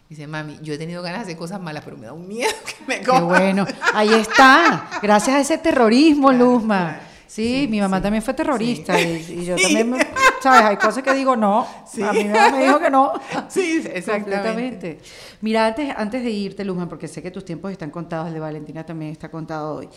[0.09, 2.53] Dice, mami, yo he tenido ganas de hacer cosas malas, pero me da un miedo
[2.65, 4.87] que me Qué bueno, ahí está.
[5.01, 6.99] Gracias a ese terrorismo, Luzma.
[7.27, 9.97] Sí, mi mamá también fue terrorista y, yo también,
[10.45, 10.61] ¿sabes?
[10.61, 13.13] Hay cosas que digo no, a mí me dijo que no.
[13.49, 14.99] Sí, exactamente.
[15.41, 18.39] Mira, antes, antes de irte, Luzma, porque sé que tus tiempos están contados, el de
[18.39, 19.89] Valentina también está contado hoy.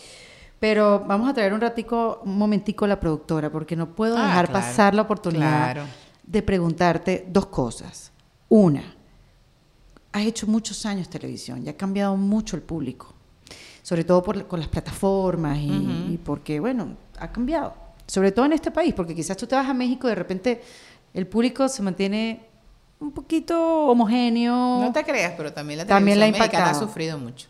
[0.59, 4.23] Pero vamos a traer un ratico, un momentico a la productora, porque no puedo ah,
[4.23, 5.85] dejar pasar la oportunidad
[6.23, 8.11] de preguntarte dos cosas.
[8.49, 8.95] Una,
[10.11, 13.13] has hecho muchos años televisión y ha cambiado mucho el público
[13.81, 17.88] sobre todo por, con las plataformas y, porque, bueno, ha cambiado.
[18.09, 20.61] Sobre todo en este país, porque quizás tú te vas a México y de repente
[21.13, 22.41] el público se mantiene
[22.99, 24.53] un poquito homogéneo.
[24.53, 27.47] No te creas, pero también la televisión también mexicana ha sufrido mucho.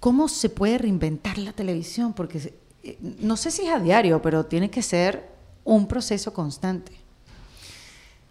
[0.00, 2.12] ¿Cómo se puede reinventar la televisión?
[2.12, 5.28] Porque eh, no sé si es a diario, pero tiene que ser
[5.64, 6.92] un proceso constante.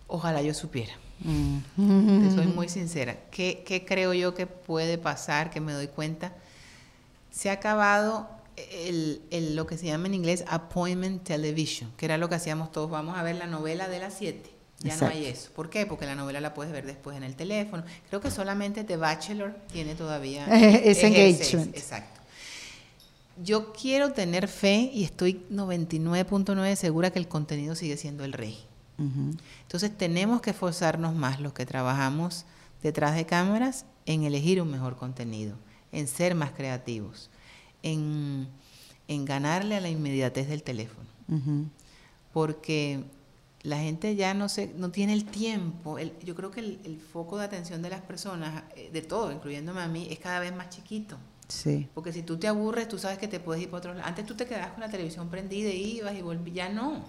[0.08, 0.94] Ojalá yo supiera.
[1.22, 2.28] Mm.
[2.30, 3.18] Te soy muy sincera.
[3.32, 5.50] ¿Qué, ¿Qué, creo yo que puede pasar?
[5.50, 6.32] Que me doy cuenta
[7.34, 12.30] se ha acabado el, lo que se llama en inglés appointment television, que era lo
[12.30, 14.50] que hacíamos todos, vamos a ver la novela de las 7.
[14.80, 15.50] Ya no hay eso.
[15.56, 15.86] ¿Por qué?
[15.86, 17.84] Porque la novela la puedes ver después en el teléfono.
[18.10, 21.76] Creo que solamente The Bachelor tiene todavía ese engagement.
[21.76, 22.22] Exacto.
[23.42, 28.60] Yo quiero tener fe y estoy 99.9 segura que el contenido sigue siendo el rey.
[28.98, 32.46] Entonces tenemos que esforzarnos más los que trabajamos
[32.84, 35.58] detrás de cámaras en elegir un mejor contenido
[35.94, 37.30] en ser más creativos,
[37.84, 38.48] en,
[39.08, 41.08] ganarle a la inmediatez del teléfono.
[42.34, 43.04] Porque
[43.62, 45.98] la gente ya no, se, no tiene el tiempo.
[46.00, 49.88] yo creo que el, foco de atención de las personas, eh, de todo, incluyéndome a
[49.88, 51.18] mí, es cada vez más chiquito.
[51.48, 51.88] Sí.
[51.94, 54.08] Porque si tú te aburres, tú sabes que te puedes ir para otro lado.
[54.08, 56.56] Antes tú te quedabas con la televisión prendida y ibas y volvías.
[56.56, 57.04] Ya no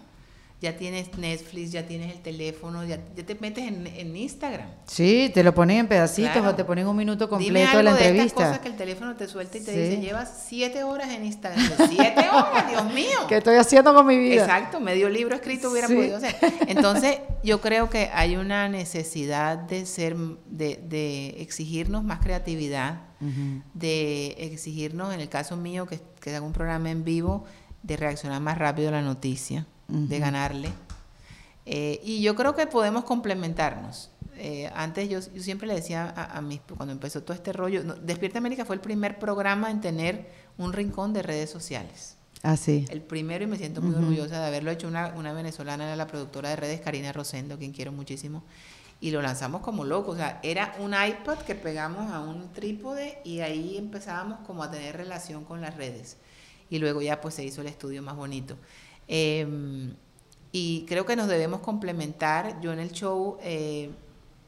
[0.60, 4.68] ya tienes Netflix, ya tienes el teléfono, ya, te metes en, Instagram.
[4.86, 8.22] Sí, te lo ponen en pedacitos o te ponen un minuto completo de la entrevista.
[8.22, 11.24] De estas cosas que el teléfono te suelta y te dice, llevas siete horas en
[11.26, 11.62] Instagram.
[11.88, 13.18] siete horas, Dios mío.
[13.28, 14.42] ¿Qué estoy haciendo con mi vida?
[14.42, 16.34] Exacto, medio libro escrito hubiera podido ser.
[16.66, 23.02] Entonces, yo creo que hay una necesidad de ser, de, exigirnos más creatividad,
[23.74, 27.44] de exigirnos, en el caso mío, que, que hago un programa en vivo,
[27.82, 30.70] de reaccionar más rápido a la noticia, de ganarle.
[31.66, 34.10] Eh, y yo creo que podemos complementarnos.
[34.36, 37.82] Eh, antes yo, yo, siempre le decía a, a mis, cuando empezó todo este rollo,
[38.02, 40.28] Despierta América fue el primer programa en tener
[40.58, 42.16] un rincón de redes sociales.
[42.44, 42.84] Ah, sí.
[42.90, 46.06] El primero y me siento muy orgullosa de haberlo hecho una, una venezolana, era la
[46.06, 48.44] productora de redes, Karina Rosendo, quien quiero muchísimo.
[49.00, 53.18] Y lo lanzamos como loco, o sea, era un iPad que pegamos a un trípode
[53.24, 56.18] y ahí empezábamos como a tener relación con las redes.
[56.68, 58.56] Y luego ya pues se hizo el estudio más bonito.
[59.08, 59.92] Eh,
[60.56, 62.60] y creo que nos debemos complementar.
[62.60, 63.90] Yo en el show, eh,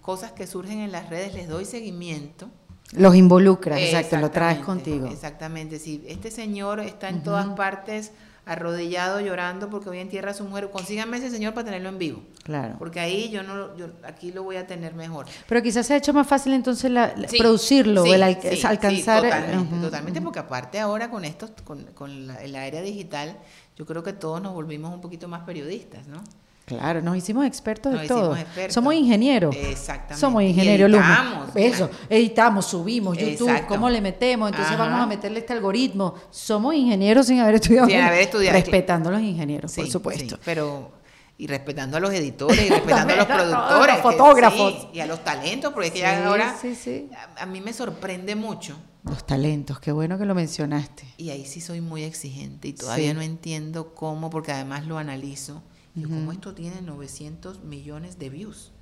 [0.00, 2.48] cosas que surgen en las redes, les doy seguimiento.
[2.92, 5.08] Los involucras, exacto, lo traes contigo.
[5.08, 8.12] Exactamente, si este señor está en todas partes
[8.44, 12.22] arrodillado llorando porque hoy entierra a su mujer, consíganme ese señor para tenerlo en vivo.
[12.44, 12.76] Claro.
[12.78, 15.26] Porque ahí yo no, yo aquí lo voy a tener mejor.
[15.48, 19.24] Pero quizás se ha hecho más fácil entonces la, producirlo, el alcanzar.
[19.24, 23.36] totalmente, totalmente, porque aparte ahora con esto, con, con la, el área digital,
[23.76, 26.22] yo creo que todos nos volvimos un poquito más periodistas, ¿no?
[26.66, 28.36] Claro, nos hicimos expertos de todo.
[28.70, 29.54] Somos ingenieros.
[29.54, 30.16] Exactamente.
[30.16, 30.90] Somos ingenieros.
[30.90, 31.50] Editamos.
[31.54, 34.50] Eso, editamos, subimos, YouTube, ¿cómo le metemos?
[34.50, 36.14] Entonces vamos a meterle este algoritmo.
[36.30, 37.86] Somos ingenieros sin haber estudiado.
[37.86, 38.56] Sin haber estudiado.
[38.56, 40.38] Respetando a los ingenieros, por supuesto.
[40.44, 40.90] pero
[41.38, 45.06] y respetando a los editores y respetando a los productores, a los fotógrafos y a
[45.06, 48.76] los talentos, porque es que ya ahora a, a, mí me sorprende mucho.
[49.06, 51.04] Los talentos, qué bueno que lo mencionaste.
[51.16, 55.62] Y ahí sí soy muy exigente y todavía no entiendo cómo, porque además lo analizo
[55.94, 58.72] y como esto tiene 900 millones de views.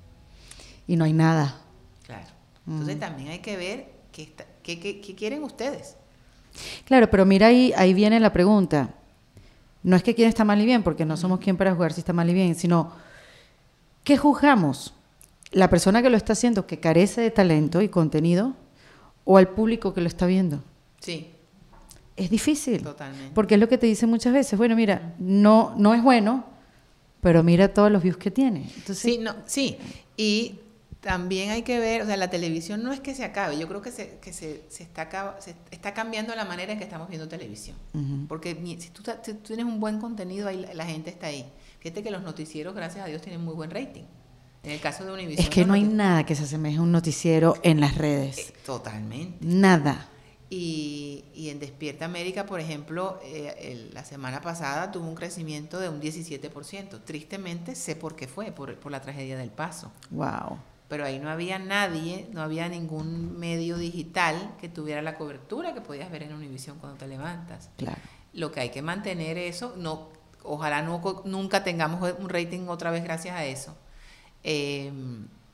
[0.87, 1.61] Y no hay nada.
[2.05, 2.27] Claro.
[2.67, 5.95] Entonces también hay que ver qué, qué, qué, quieren ustedes.
[6.85, 8.95] Claro, pero mira ahí, ahí viene la pregunta.
[9.83, 11.99] No es que quién está mal y bien, porque no somos quien para jugar si
[11.99, 12.91] está mal y bien, sino
[14.03, 14.93] ¿qué juzgamos?
[15.51, 18.55] ¿La persona que lo está haciendo que carece de talento y contenido
[19.25, 20.63] o al público que lo está viendo?
[21.01, 21.31] Sí.
[22.15, 22.81] Es difícil.
[22.81, 23.31] Totalmente.
[23.33, 24.57] Porque es lo que te dicen muchas veces.
[24.57, 26.45] Bueno, mira, no, no es bueno,
[27.19, 28.69] pero mira todos los views que tiene.
[28.93, 29.77] sí, no, sí,
[30.15, 30.59] y
[31.05, 33.79] también hay que ver, o sea, la televisión no es que se acabe, yo creo
[33.79, 37.27] que se, que se, se está, se está cambiando la manera en que estamos viendo
[37.27, 37.77] televisión.
[38.27, 39.03] Porque si tú,
[39.43, 41.45] tienes un buen contenido, ahí la, gente está ahí.
[41.79, 44.01] Fíjate que los noticieros, gracias a Dios, tienen muy buen rating.
[44.65, 45.43] En el caso de Univision.
[45.43, 48.37] Es que no hay nada que se asemeje a un noticiero en las redes.
[48.37, 49.37] Eh, totalmente.
[49.45, 50.09] Nada.
[50.49, 55.89] Y, y, en Despierta América, por ejemplo, eh, la semana pasada tuvo un crecimiento de
[55.89, 57.01] un 17%.
[57.03, 59.91] Tristemente sé por qué fue, por, por, la tragedia del paso.
[60.09, 60.57] Wow.
[60.87, 65.81] Pero ahí no había nadie, no había ningún medio digital que tuviera la cobertura que
[65.81, 67.69] podías ver en Univision cuando te levantas.
[67.77, 68.01] Claro.
[68.33, 70.09] Lo que hay que mantener eso, no,
[70.43, 73.75] ojalá no, nunca tengamos un rating otra vez gracias a eso.
[74.47, 74.91] Eh,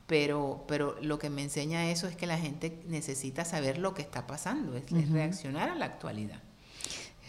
[0.06, 4.02] pero, pero lo que me enseña eso es que la gente necesita saber lo que
[4.02, 6.42] está pasando, es, reaccionar a la actualidad.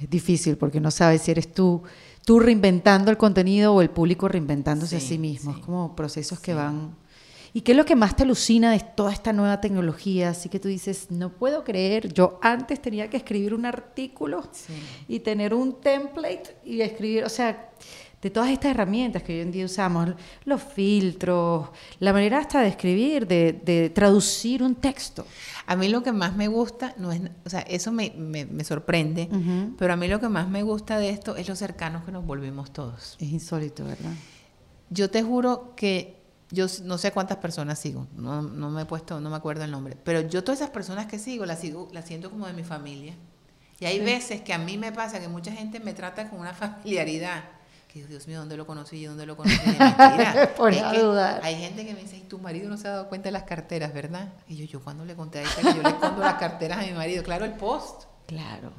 [0.01, 1.83] Es difícil porque no sabes si eres tú,
[2.25, 5.51] tú reinventando el contenido o el público reinventándose a sí mismo.
[5.51, 6.97] Es como procesos que van...
[7.53, 10.31] ¿Y qué es lo que más te alucina de toda esta nueva tecnología?
[10.31, 14.43] Así que tú dices, no puedo creer, yo antes tenía que escribir un artículo
[15.07, 17.69] y tener un template y escribir, o sea,
[18.23, 20.11] de todas estas herramientas que hoy en día usamos,
[20.45, 21.67] los filtros,
[21.99, 25.27] la manera hasta de escribir, de, traducir un texto.
[25.67, 28.13] A mí lo que más me gusta, no es, o sea, eso me,
[28.63, 29.29] sorprende,
[29.77, 32.25] pero a mí lo que más me gusta de esto es lo cercanos que nos
[32.25, 33.17] volvimos todos.
[33.19, 34.13] Es insólito, ¿verdad?
[34.89, 39.19] Yo te juro que yo no sé cuántas personas sigo, no, no me he puesto,
[39.19, 42.05] no me acuerdo el nombre, pero yo todas esas personas que sigo, las sigo, las
[42.05, 43.15] siento como de mi familia.
[43.79, 46.53] Y hay veces que a mí me pasa que mucha gente me trata con una
[46.53, 47.43] familiaridad
[48.01, 49.55] Dios mío, ¿dónde lo conocí y dónde lo conocí?
[49.65, 50.53] Mentira.
[50.57, 51.41] Por dudar.
[51.43, 53.43] Hay gente que me dice, y tu marido no se ha dado cuenta de las
[53.43, 54.33] carteras, ¿verdad?
[54.47, 56.81] Y yo, yo cuando le conté a ella que yo le escondo las carteras a
[56.81, 58.05] mi marido, claro, el post.
[58.25, 58.71] Claro.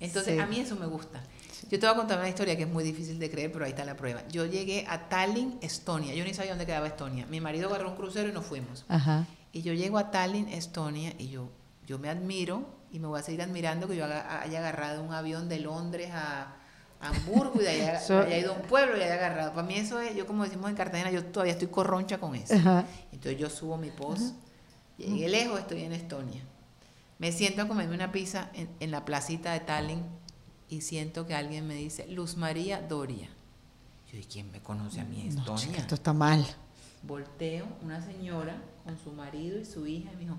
[0.00, 1.22] Entonces, a mí eso me gusta.
[1.70, 3.70] Yo te voy a contar una historia que es muy difícil de creer, pero ahí
[3.70, 4.22] está la prueba.
[4.28, 6.14] Yo llegué a Tallinn, Estonia.
[6.14, 7.26] Yo ni sabía dónde quedaba Estonia.
[7.26, 8.84] Mi marido agarró un crucero y nos fuimos.
[8.88, 9.26] Ajá.
[9.52, 11.50] Y yo llego a Tallinn, Estonia, y yo,
[11.86, 15.48] yo me admiro y me voy a seguir admirando que yo haya agarrado un avión
[15.48, 16.54] de Londres a
[17.00, 19.52] Hamburgo y de allá, haya ido a un pueblo y haya agarrado.
[19.54, 22.54] Para mí eso es, yo como decimos en Cartagena, yo todavía estoy corroncha con eso.
[23.12, 24.34] Entonces yo subo mi post,
[24.96, 26.42] llegué lejos, estoy en Estonia.
[27.18, 30.02] Me siento a comerme una pizza en, la placita de Tallinn
[30.68, 33.28] y siento que alguien me dice, Luz María Doria.
[34.12, 35.78] Yo, ¿y quién me conoce a mí en Estonia?
[35.78, 36.44] esto está mal.
[37.02, 40.36] Volteo, una señora con su marido y su hija, y me dijo,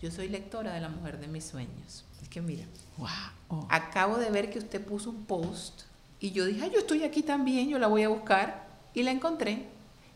[0.00, 2.04] yo soy lectora de La Mujer de mis Sueños.
[2.22, 2.64] Es que mira,
[2.96, 3.66] wow.
[3.68, 5.82] acabo de ver que usted puso un post
[6.20, 8.66] y yo dije, yo estoy aquí también, yo la voy a buscar.
[8.94, 9.66] Y la encontré.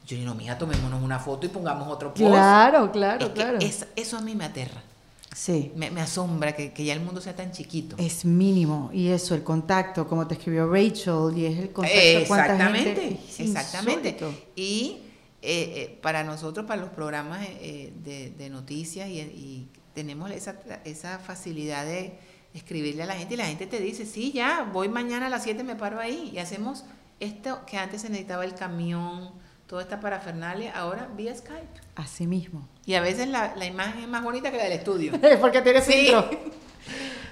[0.06, 2.26] Yo dije, no, mija, tomémonos una foto y pongamos otro post.
[2.26, 3.58] Claro, claro, claro.
[3.94, 4.82] eso a mí me aterra.
[5.34, 5.72] Sí.
[5.76, 7.96] Me, me asombra que, que, ya el mundo sea tan chiquito.
[7.98, 8.90] Es mínimo.
[8.92, 14.16] Y eso, el contacto, como te escribió Rachel, y es el contacto Exactamente, gente, exactamente.
[14.56, 14.98] Y
[15.40, 20.56] eh, eh, para nosotros, para los programas eh, de, de, noticias, y, y, tenemos esa,
[20.84, 22.18] esa facilidad de
[22.54, 25.42] escribirle a la gente, y la gente te dice, sí, ya, voy mañana a las
[25.44, 26.84] 7, me paro ahí, y hacemos
[27.20, 29.30] esto que antes se necesitaba el camión,
[29.66, 31.80] toda esta parafernalia, ahora vía Skype.
[31.94, 32.68] Así mismo.
[32.84, 35.12] Y a veces la, la imagen es más bonita que la del estudio.
[35.40, 36.28] Porque tiene filtro.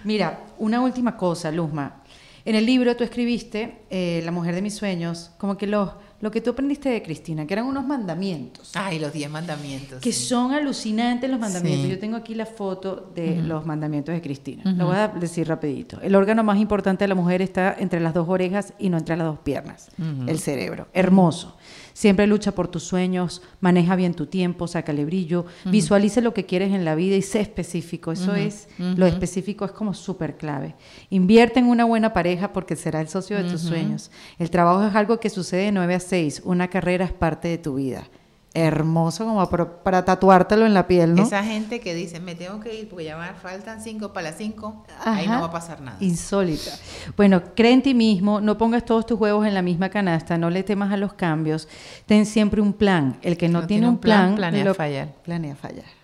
[0.05, 2.03] Mira, una última cosa, Luzma.
[2.45, 5.91] En el libro tú escribiste eh, La mujer de mis sueños, como que los,
[6.21, 8.73] lo que tú aprendiste de Cristina, que eran unos mandamientos.
[8.75, 10.01] Ay, los 10 mandamientos.
[10.01, 10.27] Que sí.
[10.27, 11.87] son alucinantes los mandamientos.
[11.87, 11.91] Sí.
[11.91, 13.43] Yo tengo aquí la foto de uh -huh.
[13.47, 14.63] los mandamientos de Cristina.
[14.67, 14.77] Uh -huh.
[14.77, 15.99] Lo voy a decir rapidito.
[16.03, 19.17] El órgano más importante de la mujer está entre las dos orejas y no entre
[19.17, 19.89] las dos piernas.
[19.99, 20.29] Uh -huh.
[20.29, 20.89] El cerebro.
[20.93, 21.57] Hermoso.
[21.93, 26.73] Siempre lucha por tus sueños, maneja bien tu tiempo, sácale brillo, visualice lo que quieres
[26.73, 28.13] en la vida y sé específico.
[28.13, 30.75] Eso es, lo específico es como súper clave.
[31.11, 34.11] Invierte en una buena pareja porque será el socio de tus sueños.
[34.39, 36.43] El trabajo es algo que sucede de 9 a 6.
[36.45, 38.05] Una carrera es parte de tu vida
[38.53, 41.23] hermoso como para, para, tatuártelo en la piel, ¿no?
[41.23, 44.39] Esa gente que dice, me tengo que ir porque ya me faltan cinco para las
[44.39, 45.97] cinco, ahí no va a pasar nada.
[46.01, 46.73] Insólita.
[47.17, 50.51] Bueno, cree en ti mismo, no pongas todos tus huevos en la misma canasta, no
[50.51, 51.69] le temas a los cambios,
[52.07, 53.19] ten siempre un plan.
[53.23, 55.15] El que no, no tiene un plan, plan planea lo, fallar.
[55.23, 56.01] Planea fallar.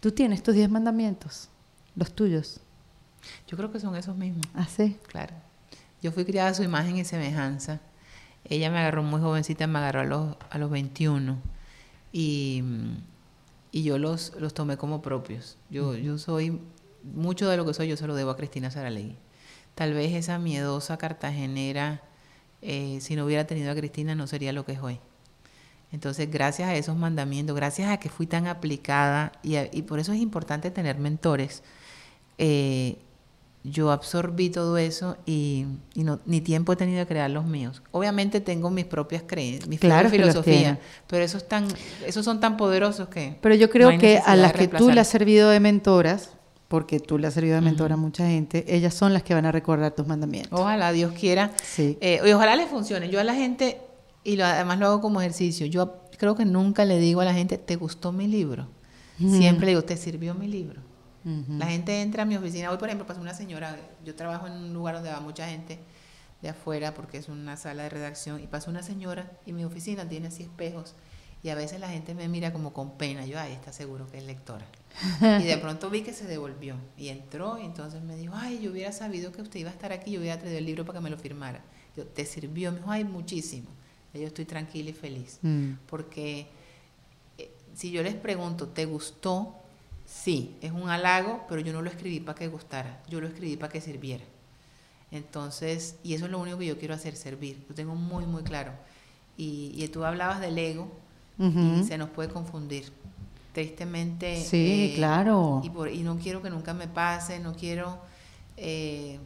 [0.00, 1.48] Tú tienes tus diez mandamientos,
[1.94, 2.60] los tuyos.
[3.48, 4.44] Yo creo que son esos mismos.
[4.54, 4.98] ¿Ah, sí?
[5.08, 5.34] Claro.
[6.02, 7.80] Yo fui criada a su imagen y semejanza.
[8.48, 11.38] Ella me agarró muy jovencita, me agarró a los, a los 21
[12.12, 12.62] y,
[13.72, 15.58] y yo los, los tomé como propios.
[15.70, 16.02] Yo, uh -huh.
[16.02, 16.60] yo soy,
[17.14, 19.16] mucho de lo que soy yo se lo debo a Cristina Saralegui.
[19.74, 22.02] Tal vez esa miedosa cartagenera,
[22.62, 24.98] eh, si no hubiera tenido a Cristina, no sería lo que es hoy.
[25.92, 29.98] Entonces, gracias a esos mandamientos, gracias a que fui tan aplicada, y, a, y por
[29.98, 31.62] eso es importante tener mentores,
[32.38, 32.98] eh,
[33.70, 37.82] yo absorbí todo eso y, y no, ni tiempo he tenido de crear los míos.
[37.90, 41.66] Obviamente tengo mis propias creencias, mis claro propias filosofías, pero esos, tan,
[42.06, 43.36] esos son tan poderosos que...
[43.40, 46.30] Pero yo creo no que a las que tú le has servido de mentoras,
[46.68, 49.46] porque tú le has servido de mentora a mucha gente, ellas son las que van
[49.46, 50.58] a recordar tus mandamientos.
[50.58, 51.52] Ojalá, Dios quiera.
[51.62, 51.96] Sí.
[52.00, 53.08] Eh, y ojalá les funcione.
[53.08, 53.80] Yo a la gente,
[54.24, 57.34] y lo, además lo hago como ejercicio, yo creo que nunca le digo a la
[57.34, 58.68] gente, ¿te gustó mi libro?
[59.18, 60.82] Siempre le digo, ¿te sirvió mi libro?
[61.26, 61.58] Uh -huh.
[61.58, 62.70] La gente entra a mi oficina.
[62.70, 65.78] Hoy, por ejemplo, pasó una señora, yo trabajo en un lugar donde va mucha gente
[66.40, 70.08] de afuera porque es una sala de redacción y pasó una señora y mi oficina
[70.08, 70.94] tiene así espejos
[71.42, 73.26] y a veces la gente me mira como con pena.
[73.26, 74.66] Yo, ay, está seguro que es lectora.
[75.20, 78.70] y de pronto vi que se devolvió y entró y entonces me dijo, ay, yo
[78.70, 81.04] hubiera sabido que usted iba a estar aquí, yo hubiera traído el libro para que
[81.04, 81.60] me lo firmara.
[81.96, 82.72] Yo, ¿te sirvió?
[82.72, 83.68] Me dijo, ay, muchísimo.
[84.12, 85.72] Y yo estoy tranquila y feliz mm.
[85.88, 86.48] porque
[87.38, 89.54] eh, si yo les pregunto, ¿te gustó?
[90.06, 93.56] Sí, es un halago, pero yo no lo escribí para que gustara, yo lo escribí
[93.56, 94.24] para que sirviera.
[95.10, 97.64] Entonces, y eso es lo único que yo quiero hacer, servir.
[97.68, 98.72] Lo tengo muy, muy claro.
[99.36, 100.90] Y, y tú hablabas del ego
[101.38, 101.80] uh -huh.
[101.80, 102.92] y se nos puede confundir.
[103.52, 104.42] Tristemente.
[104.44, 105.60] Sí, eh, claro.
[105.64, 107.98] Y, por, y, no quiero que nunca me pase, no quiero.
[108.56, 109.18] Eh,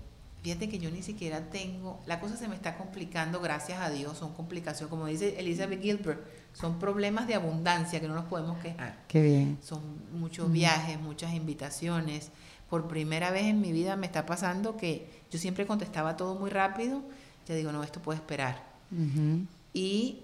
[0.42, 2.00] fíjate que yo ni siquiera tengo.
[2.06, 4.18] La cosa se me está complicando, gracias a Dios.
[4.18, 6.20] Son complicaciones, como dice Elizabeth Gilbert,
[6.52, 9.04] son problemas de abundancia que no nos podemos quejar.
[9.08, 9.58] Qué bien.
[9.62, 9.80] Son
[10.12, 12.30] muchos viajes, muchas invitaciones.
[12.68, 16.50] Por primera vez en mi vida me está pasando que yo siempre contestaba todo muy
[16.50, 17.02] rápido.
[17.46, 18.62] Ya digo, no, esto puede esperar.
[18.90, 19.46] Uh -huh.
[19.72, 20.20] Y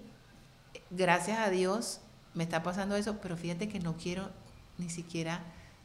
[0.91, 1.99] gracias a Dios
[2.33, 4.29] me está pasando eso, pero fíjate que no quiero
[4.77, 5.41] ni siquiera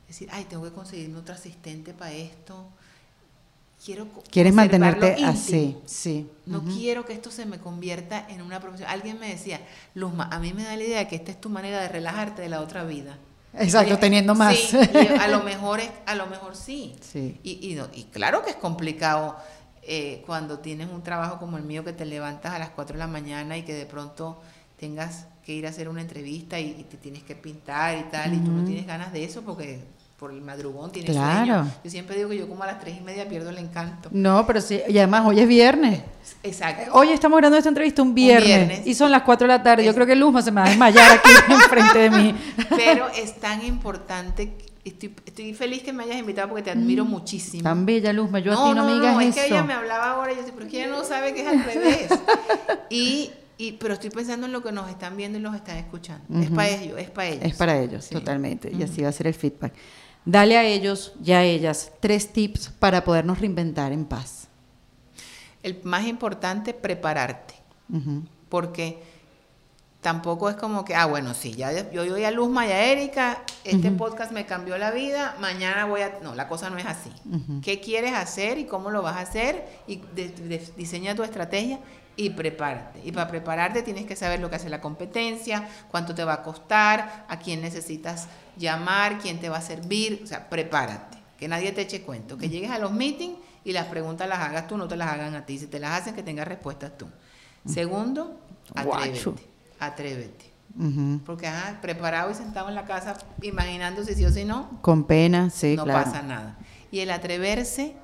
[0.06, 2.68] decir, ay, tengo que conseguirme otro asistente para esto.
[3.84, 5.28] Quiero Quieres mantenerte íntimo.
[5.28, 6.30] así, sí.
[6.46, 6.76] No uh -huh.
[6.76, 8.88] quiero que esto se me convierta en una profesión.
[8.88, 9.60] Alguien me decía,
[9.94, 12.48] Luzma, a mí me da la idea que esta es tu manera de relajarte de
[12.48, 13.18] la otra vida.
[13.54, 14.56] Exacto, y, teniendo más.
[14.56, 14.76] Sí,
[15.20, 16.94] a lo mejor es, a lo mejor sí.
[17.00, 17.40] sí.
[17.42, 19.36] Y, y, no, y claro que es complicado
[19.82, 22.98] eh, cuando tienes un trabajo como el mío que te levantas a las 4 de
[23.00, 24.40] la mañana y que de pronto
[24.78, 28.30] tengas que ir a hacer una entrevista y, y te tienes que pintar y tal,
[28.30, 28.40] uh -huh.
[28.40, 29.80] y tú no tienes ganas de eso porque
[30.22, 31.46] por el madrugón tienes claro.
[31.46, 31.74] sueño.
[31.82, 34.08] Yo siempre digo que yo como a las tres y media pierdo el encanto.
[34.12, 36.00] No, pero sí, y además hoy es viernes.
[36.44, 36.92] Exacto.
[36.92, 38.86] Hoy estamos grabando esta entrevista un viernes, un viernes.
[38.86, 39.82] y son las 4 de la tarde.
[39.82, 42.34] Es, yo creo que Luzma se me va a desmayar aquí enfrente de mí.
[42.70, 47.08] Pero es tan importante Estoy, estoy, feliz que me hayas invitado porque te admiro mm,
[47.08, 47.62] muchísimo.
[47.64, 48.38] Tan bella, Luzma.
[48.40, 49.28] Yo no, a ti no, no me digas no, eso.
[49.28, 51.42] es que ella me hablaba ahora y yo pero es que ella no sabe que
[51.42, 52.08] es al revés.
[52.90, 56.24] y, y, pero estoy pensando en lo que nos están viendo y nos están escuchando.
[56.28, 56.44] Uh -huh.
[56.44, 57.44] Es para ellos, es para ellos.
[57.44, 58.14] Es para ellos, sí.
[58.14, 58.68] totalmente.
[58.68, 58.80] Uh -huh.
[58.80, 59.72] Y así va a ser el feedback.
[60.24, 64.48] Dale a ellos y a ellas tres tips para podernos reinventar en paz.
[65.62, 67.54] El más importante, prepararte.
[67.88, 68.22] Uh -huh.
[68.48, 69.02] Porque
[70.00, 73.42] tampoco es como que, ah, bueno, sí, ya yo doy a Luzma y a Erika,
[73.64, 76.18] este podcast me cambió la vida, mañana voy a...
[76.22, 77.10] No, la cosa no es así.
[77.62, 79.64] ¿Qué quieres hacer y cómo lo vas a hacer?
[79.86, 80.02] Y
[80.76, 81.78] diseña tu estrategia
[82.16, 83.00] y prepárate.
[83.04, 86.42] Y para prepararte tienes que saber lo que hace la competencia, cuánto te va a
[86.42, 91.72] costar, a quién necesitas llamar, quién te va a servir, o sea, prepárate, que nadie
[91.72, 94.88] te eche cuento, que llegues a los meetings y las preguntas las hagas tú, no
[94.88, 97.06] te las hagan a ti, si te las hacen que tengas respuestas tú.
[97.64, 98.40] Segundo,
[98.74, 99.52] atrévete
[99.82, 100.52] atrévete.
[101.26, 101.50] Porque
[101.82, 104.78] preparado y sentado en la casa imaginando si sí o si no.
[104.80, 106.56] Con pena, sí, no pasa nada.
[106.90, 107.94] Y el atreverse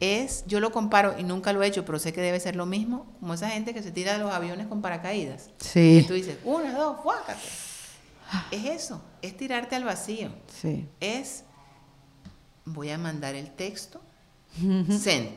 [0.00, 2.66] es, yo lo comparo y nunca lo he hecho, pero sé que debe ser lo
[2.66, 5.50] mismo, como esa gente que se tira de los aviones con paracaídas.
[5.58, 6.00] Sí.
[6.02, 7.40] Y tú dices, una, dos, fuácate.
[8.50, 10.30] Es eso, es tirarte al vacío.
[10.60, 10.88] Sí.
[11.00, 11.44] Es,
[12.64, 14.02] voy a mandar el texto,
[14.88, 15.36] send.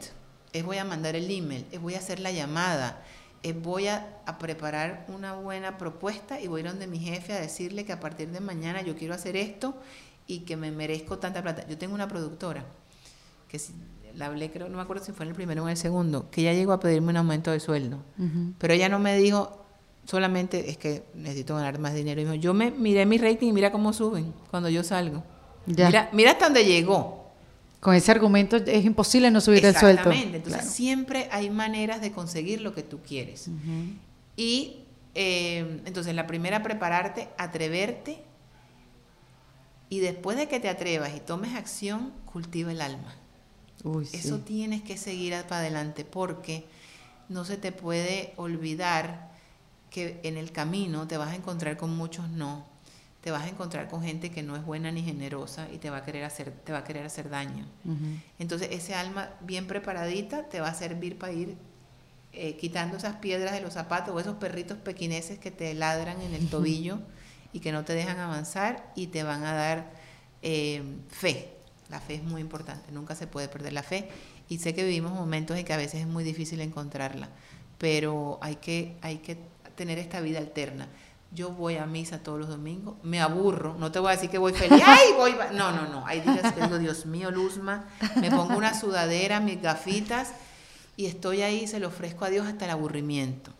[0.51, 3.03] Es voy a mandar el email, es voy a hacer la llamada,
[3.43, 7.39] eh, voy a, preparar una buena propuesta y voy a ir donde mi jefe a
[7.39, 9.75] decirle que a partir de mañana yo quiero hacer esto
[10.27, 11.67] y que me merezco tanta plata.
[11.67, 12.65] Yo tengo una productora
[13.47, 13.73] que si,
[14.15, 16.29] la hablé, creo, no me acuerdo si fue en el primero o en el segundo,
[16.29, 17.99] que ya llegó a pedirme un aumento de sueldo.
[18.57, 19.65] Pero ella no me dijo,
[20.05, 22.21] solamente es que necesito ganar más dinero.
[22.21, 25.23] Y dijo, yo me miré mi rating y mira cómo suben cuando yo salgo.
[25.65, 27.19] Mira, mira hasta dónde llegó.
[27.79, 30.01] Con ese argumento es imposible no subir el sueldo.
[30.01, 33.49] Exactamente, entonces siempre hay maneras de conseguir lo que tú quieres.
[34.35, 34.79] Y
[35.15, 38.23] eh, entonces la primera, prepararte, atreverte
[39.89, 43.15] y después de que te atrevas y tomes acción, cultiva el alma.
[44.13, 46.65] Eso tienes que seguir para adelante porque
[47.29, 49.29] no se te puede olvidar
[49.89, 52.65] que en el camino te vas a encontrar con muchos no
[53.21, 55.97] te vas a encontrar con gente que no es buena ni generosa y te va
[55.97, 57.65] a querer hacer, te va a querer hacer daño.
[58.37, 61.57] Entonces ese alma bien preparadita te va a servir para ir
[62.31, 66.33] eh, quitando esas piedras de los zapatos o esos perritos pequineses que te ladran en
[66.33, 66.99] el tobillo
[67.51, 69.91] y que no te dejan avanzar y te van a dar
[70.41, 71.58] eh, fe.
[71.89, 74.09] La fe es muy importante, nunca se puede perder la fe.
[74.47, 77.29] Y sé que vivimos momentos en que a veces es muy difícil encontrarla,
[77.77, 79.37] pero hay que, hay que
[79.75, 80.87] tener esta vida alterna
[81.31, 84.37] yo voy a misa todos los domingos, me aburro, no te voy a decir que
[84.37, 85.35] voy feliz, ¡ay, voy!
[85.53, 87.85] No, no, no, hay días que digo, Dios mío, Luzma,
[88.19, 90.31] me pongo una sudadera, mis gafitas
[90.97, 93.51] y estoy ahí, se lo ofrezco a Dios hasta el aburrimiento.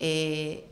[0.00, 0.68] eh,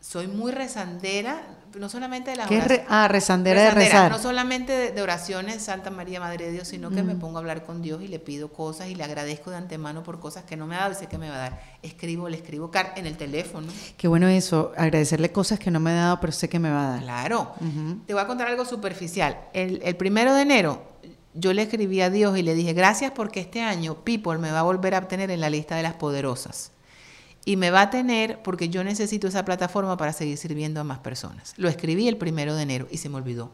[0.00, 1.42] soy muy rezandera,
[1.78, 2.82] no solamente de las oraciones.
[2.88, 4.10] ah, rezandera, de rezar.
[4.10, 7.64] No solamente de, oraciones, Santa María, Madre de Dios, sino que me pongo a hablar
[7.64, 10.66] con Dios y le pido cosas y le agradezco de antemano por cosas que no
[10.66, 11.62] me ha dado y sé que me va a dar.
[11.82, 13.68] Escribo, le escribo en el teléfono.
[13.96, 16.86] Qué bueno eso, agradecerle cosas que no me ha dado, pero sé que me va
[16.86, 17.02] a dar.
[17.02, 17.54] Claro.
[18.06, 19.38] Te voy a contar algo superficial.
[19.52, 20.82] El, el primero de enero
[21.34, 24.60] yo le escribí a Dios y le dije, gracias porque este año People me va
[24.60, 26.72] a volver a obtener en la lista de las poderosas
[27.50, 31.00] y me va a tener porque yo necesito esa plataforma para seguir sirviendo a más
[31.00, 31.52] personas.
[31.56, 33.50] Lo escribí el primero de enero y se me olvidó.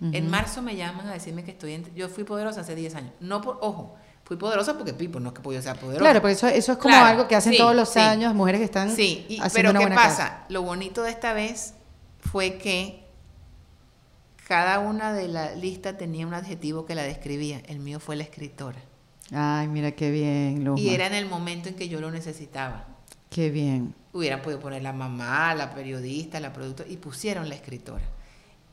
[0.00, 1.82] En marzo me llaman a decirme que estoy...
[1.94, 3.12] yo fui poderosa hace 10 años.
[3.20, 3.56] No por...
[3.62, 6.00] Ojo, fui poderosa porque Pipo no es que podía ser poderosa.
[6.00, 8.94] Claro, pero eso, eso es como algo que hacen todos los años mujeres que están
[8.94, 10.44] Sí, pero ¿qué pasa?
[10.50, 11.72] Lo bonito de esta vez
[12.20, 13.06] fue que
[14.46, 17.62] cada una de la lista tenía un adjetivo que la describía.
[17.68, 18.80] El mío fue la escritora.
[19.32, 20.78] Ay, mira qué bien, Luma.
[20.78, 22.86] Y era en el momento en que yo lo necesitaba.
[23.30, 23.94] Qué bien.
[24.12, 28.04] Hubieran podido poner la mamá, la periodista, la productora, y pusieron la escritora.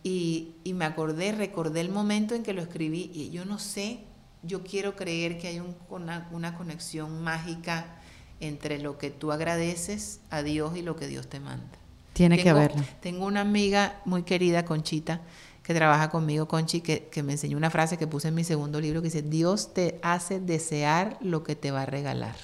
[0.04, 4.00] Y, y, me acordé, recordé el momento en que lo escribí, y yo no sé,
[4.44, 7.98] yo quiero creer que hay un, una, una conexión mágica
[8.42, 11.78] entre lo que tú agradeces a Dios y lo que Dios te manda.
[12.14, 12.84] Tiene que haberlo.
[13.02, 15.22] Tengo una amiga muy querida, Conchita,
[15.70, 18.82] que trabaja conmigo, Conchi, que, que me enseñó una frase que puse en mi segundo
[18.82, 22.36] libro que dice, Dios te hace desear lo que te va a regalar.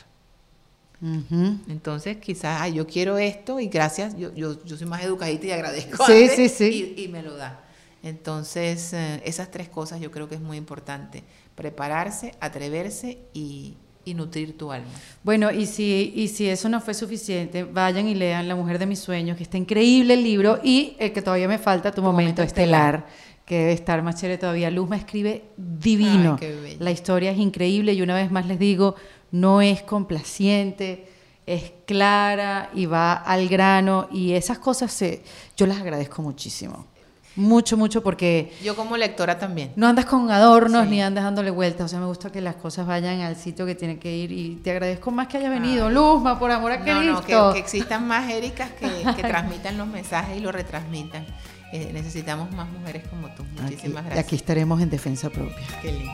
[1.01, 6.05] Entonces, quizás, yo quiero esto y gracias, yo, yo, yo soy más educadita y agradezco.
[6.05, 6.93] Sí, sí, sí.
[6.99, 7.63] Y, me lo da.
[8.04, 11.24] Entonces, eh, esas tres cosas yo creo que es muy importante.
[11.55, 13.75] Prepararse, atreverse y,
[14.05, 14.87] y nutrir tu alma.
[15.23, 18.86] Bueno, y si, y si eso no fue suficiente, vayan y lean La Mujer de
[18.86, 22.43] mis Sueños, que está increíble el libro, y el que todavía me falta, Tu, momento,
[22.43, 23.07] estelar,
[23.45, 24.69] que debe estar más chévere todavía.
[24.69, 26.37] Luz me escribe divino.
[26.79, 28.95] La historia es increíble y una vez más les digo,
[29.32, 31.07] no es complaciente,
[31.45, 35.23] es clara y va al grano, y esas cosas se,
[35.57, 36.87] yo las agradezco muchísimo.
[37.36, 38.53] Mucho, mucho, porque...
[38.63, 39.71] Yo como lectora también.
[39.75, 41.86] No andas con adornos ni andas dándole vueltas.
[41.86, 44.32] O sea, me gusta que las cosas vayan al sitio que tienen que ir.
[44.32, 45.89] Y te agradezco más que hayas venido.
[45.89, 47.01] Luzma, por amor a Cristo.
[47.03, 51.25] No, que, que, existan más Éricas que, que transmitan los mensajes y lo retransmitan.
[51.74, 53.43] Eh, necesitamos más mujeres como tú.
[53.43, 54.20] Muchísimas aquí, gracias.
[54.20, 55.67] Aquí estaremos en Defensa Propia.
[55.82, 56.13] Qué lindo.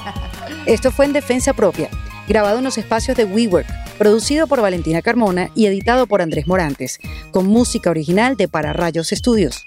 [0.66, 1.88] Esto fue en Defensa Propia,
[2.26, 3.66] grabado en los espacios de WeWork
[3.98, 7.00] producido por Valentina Carmona y editado por Andrés Morantes,
[7.32, 9.66] con música original de Para Rayos Estudios.